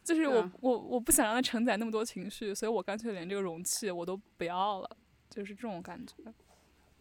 [0.03, 4.89] 就是我我我不想让它承载那么多情绪，所以我干脆连这个容器我都不要了，
[5.29, 6.15] 就是这种感觉。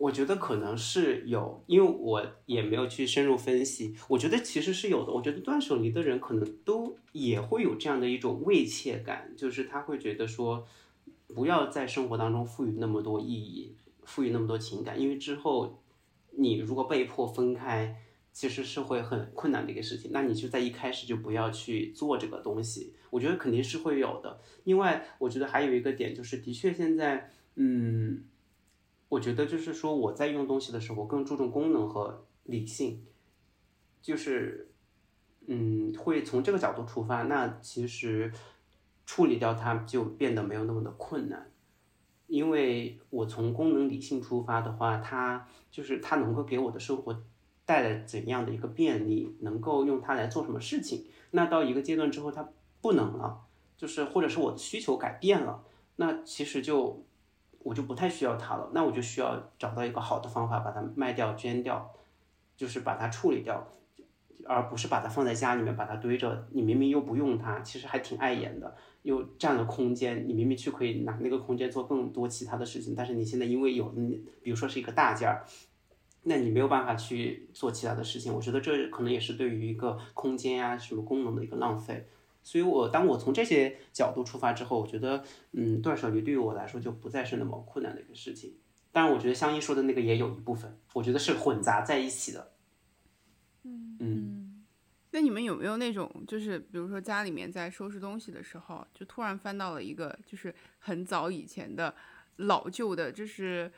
[0.03, 3.95] 我觉得可能是有，因为我也没有去深入分析。
[4.09, 5.13] 我觉得其实是有的。
[5.13, 10.67] 我觉得断舍离的人可能都也会有这样的一种慰藉感，就是他会觉得说，
[11.27, 15.81] 不要在生活当中赋予那么多意义，赋予那么多情感，因为之后
[16.31, 17.95] 你如果被迫分开，
[18.33, 20.11] 其实是会很困难的一个事情。
[20.11, 22.93] 那你就在一开始就不要去做这个东西。
[23.09, 24.41] 我觉得肯定是会有的。
[24.65, 28.25] 另外，我觉得还有一个点就是，的确现在，嗯。
[29.14, 33.05] 我觉得就是说，我在用东西的时候，更注重功能和理性，
[34.01, 34.72] 就是，
[35.45, 37.22] 嗯，会从这个角度出发。
[37.24, 38.34] 那其实
[39.05, 41.51] 处理掉它就变得没有那么的困难，
[42.26, 47.24] 因为我从功能理性出发的话，它就是它能够给我的生活
[47.66, 51.05] 带来怎样的一个便利，能够用它来做什么事情。
[51.30, 52.49] 那到一个阶段之后，它
[52.82, 53.41] 不能了，
[53.78, 55.64] 就是或者是我的需求改变了，
[55.97, 57.05] 那其实就。
[57.64, 61.91] 我就不太需要它了，那我就需要找到一个好的方法把它卖掉、捐掉，
[62.55, 63.66] 就是把它处理掉，
[64.45, 66.47] 而不是把它放在家里面把它堆着。
[66.51, 70.28] 你明明又不用它，其实还挺碍眼的，又占了空间。
[70.28, 73.86] 你明明去可以拿那个空间做更多其他的事情，但是你现在因为有，
[74.41, 75.45] 比如说是一个大件儿，
[76.24, 78.34] 那你没有办法去做其他的事情。
[78.34, 82.07] 我觉得这可能也是对于一个空间呀、什么功能的一个浪费。
[82.43, 85.23] 所以，我当我从这些角度出发之后，我觉得，
[85.53, 88.57] 嗯，断舍离对于我来说就不再是那么困难的一个事情。
[88.91, 92.51] 当然，我觉得香依说的那个也有一部分，我觉得是混杂在一起的。
[93.63, 94.65] 嗯嗯。
[95.11, 101.93] 那你们有没有那种，就是比如说家里面在收拾东西的时候，就突然翻到了一个就是很早以前的
[102.37, 103.71] 老旧的，就是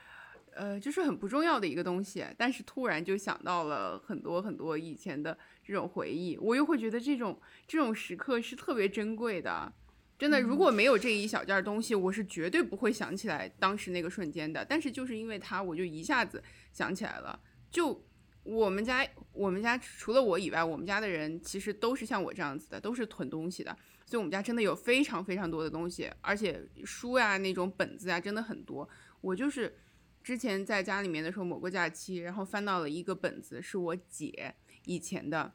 [0.56, 9.72] 呃，就是很不重要的一个东西，但是突然就想到了很多很多以前的这种回忆，我又会觉得这种这种时刻是特别珍贵的。
[10.18, 14.66] 真的，如果没有这一小件东西，我是绝对不会想起来当时那个瞬间的。
[14.66, 16.41] 但是就是因为它，我就一下子
[16.72, 17.39] 想起来了，
[17.70, 18.03] 就。
[18.45, 23.76] 我们家，我们家除了我以外，我们家的人其实都是像我这样子的，都是囤东西的。
[24.06, 28.88] 所以，我们家真的有非常非常多的东西，而且书呀、那种本子呀，真的很多。
[29.20, 29.76] 我就是
[30.26, 34.55] 之前在家里面的时候，某个假期，然后翻到了一个本子，是我姐
[34.86, 35.53] 以前的，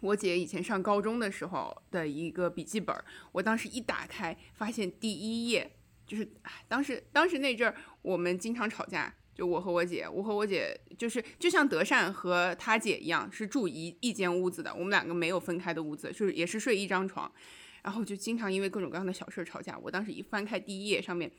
[0.00, 2.92] 我姐以前上高中的时候的一个笔记本。
[3.30, 5.70] 我当时一打开，发现第一页
[6.04, 6.28] 就是，
[6.66, 9.14] 当时当时那阵儿我们经常吵架。
[9.32, 14.74] 就我和我姐，我和我姐就是就像德善和他姐一样，是住一一间屋子的。
[14.74, 17.30] 我们两个没有分开的屋子，就是也是睡一张床，
[17.82, 19.78] 然后就经常因为各种各样的小事吵架。
[19.78, 21.30] 我当时一翻开第一页，上面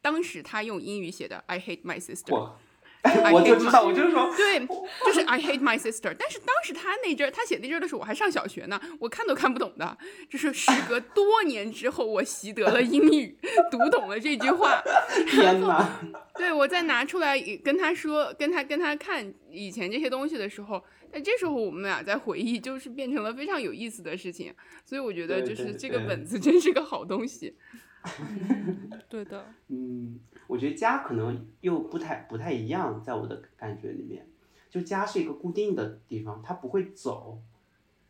[0.00, 2.52] 当时他用英语写的 "I hate my sister"，
[3.32, 4.66] 我就知道，我就是说，对，
[5.06, 6.14] 就是 "I hate my sister"。
[6.18, 9.96] 但是当时他那阵儿，他写那阵儿的时候，我还上小学呢，我看都看不懂的。
[10.28, 13.36] 就是时隔多年之后，我习得了英语，
[13.70, 14.82] 读懂了这句话。
[15.28, 16.00] 天哪！
[16.36, 20.82] 对，我再拿出来跟他说，跟他跟他看以前这些东西的时候，
[21.12, 24.52] 但这时候我们俩在回忆，就是变成了非常有意思的事情。
[24.84, 27.50] 所以我觉得，就是这个本子真是个好东西。
[27.50, 27.56] 对
[29.08, 29.44] 对的。
[29.68, 34.26] 嗯，我觉得家可能又不太不太一样，在我的感觉里面，
[34.70, 37.38] 就家是一个固定的地方，它不会走。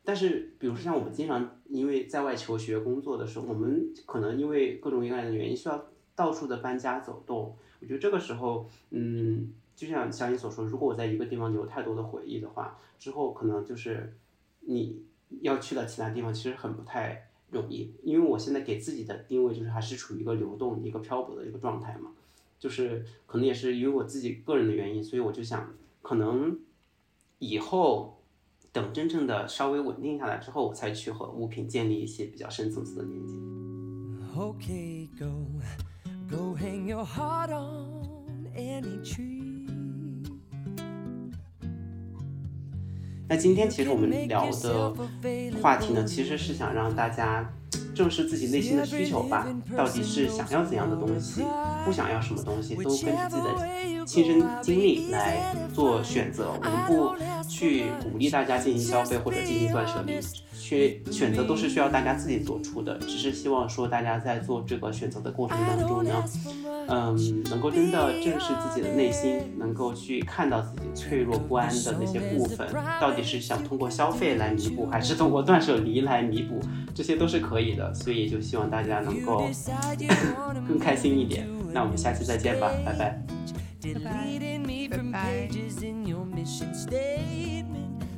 [0.04, 5.84] 但是，比如说像我们经常因为在外求学工作的时候，我们可能因为各种各样的原因，需要
[6.16, 7.54] 到处的搬家走动。
[7.80, 14.16] 我觉得这个时候，嗯，就像像你所说，如果我在一个地方留太多的回忆的话，之后可能就是
[14.60, 15.04] 你
[15.42, 17.92] 要去到其他地方，其实很不太容易。
[18.02, 22.10] 因为我现在给自己的定位就是还是处于一个流动、一个漂泊的一个状态嘛，
[22.58, 25.72] 就是可能也是因为我自己个人的原因，所以我就想，
[26.02, 26.58] 可能
[27.38, 28.20] 以后
[28.72, 33.34] 等真正的稍微稳定下来之后，我才去和物品建立一些比较深层次的连接。
[34.36, 35.46] ok go.
[36.30, 39.37] Go hang your hat on any tree。
[43.28, 44.94] 那今天其实我们聊的
[45.60, 47.46] 话题呢，其实是想让大家
[47.98, 49.44] 正视自己内心的需求吧。
[49.76, 51.42] 到底是想要怎样的东西，
[51.84, 56.52] 不想要什么东西，都根据自己的亲身经历来做选择。
[56.56, 57.16] 我们不
[57.48, 60.14] 去鼓励大家进行消费或者进行断舍离。
[60.52, 66.12] 选选择都是需要大家自己做出的，只是希望说大家在做这个选择的过程当中呢，
[66.88, 72.68] 嗯，能够真的正视自己的内心，能够去看到自己脆弱不安的那些部分，
[73.00, 76.60] 到底是想通过消费来弥补，还是通过断舍离来弥补，
[76.94, 77.87] 这些都是可以的。
[77.94, 79.48] 所以就希望大家能够
[80.66, 81.48] 更开心一点。
[81.72, 83.22] 那我们下期再见吧，拜拜。
[83.82, 84.10] 拜拜。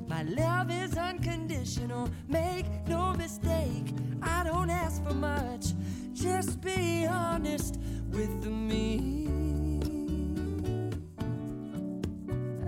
[0.08, 3.94] My love is unconditional, make no mistake.
[4.20, 5.72] I don't ask for much,
[6.12, 7.78] just be honest
[8.10, 9.28] with me.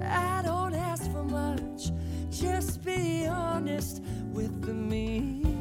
[0.01, 1.91] I don't ask for much,
[2.31, 4.01] just be honest
[4.33, 5.52] with me.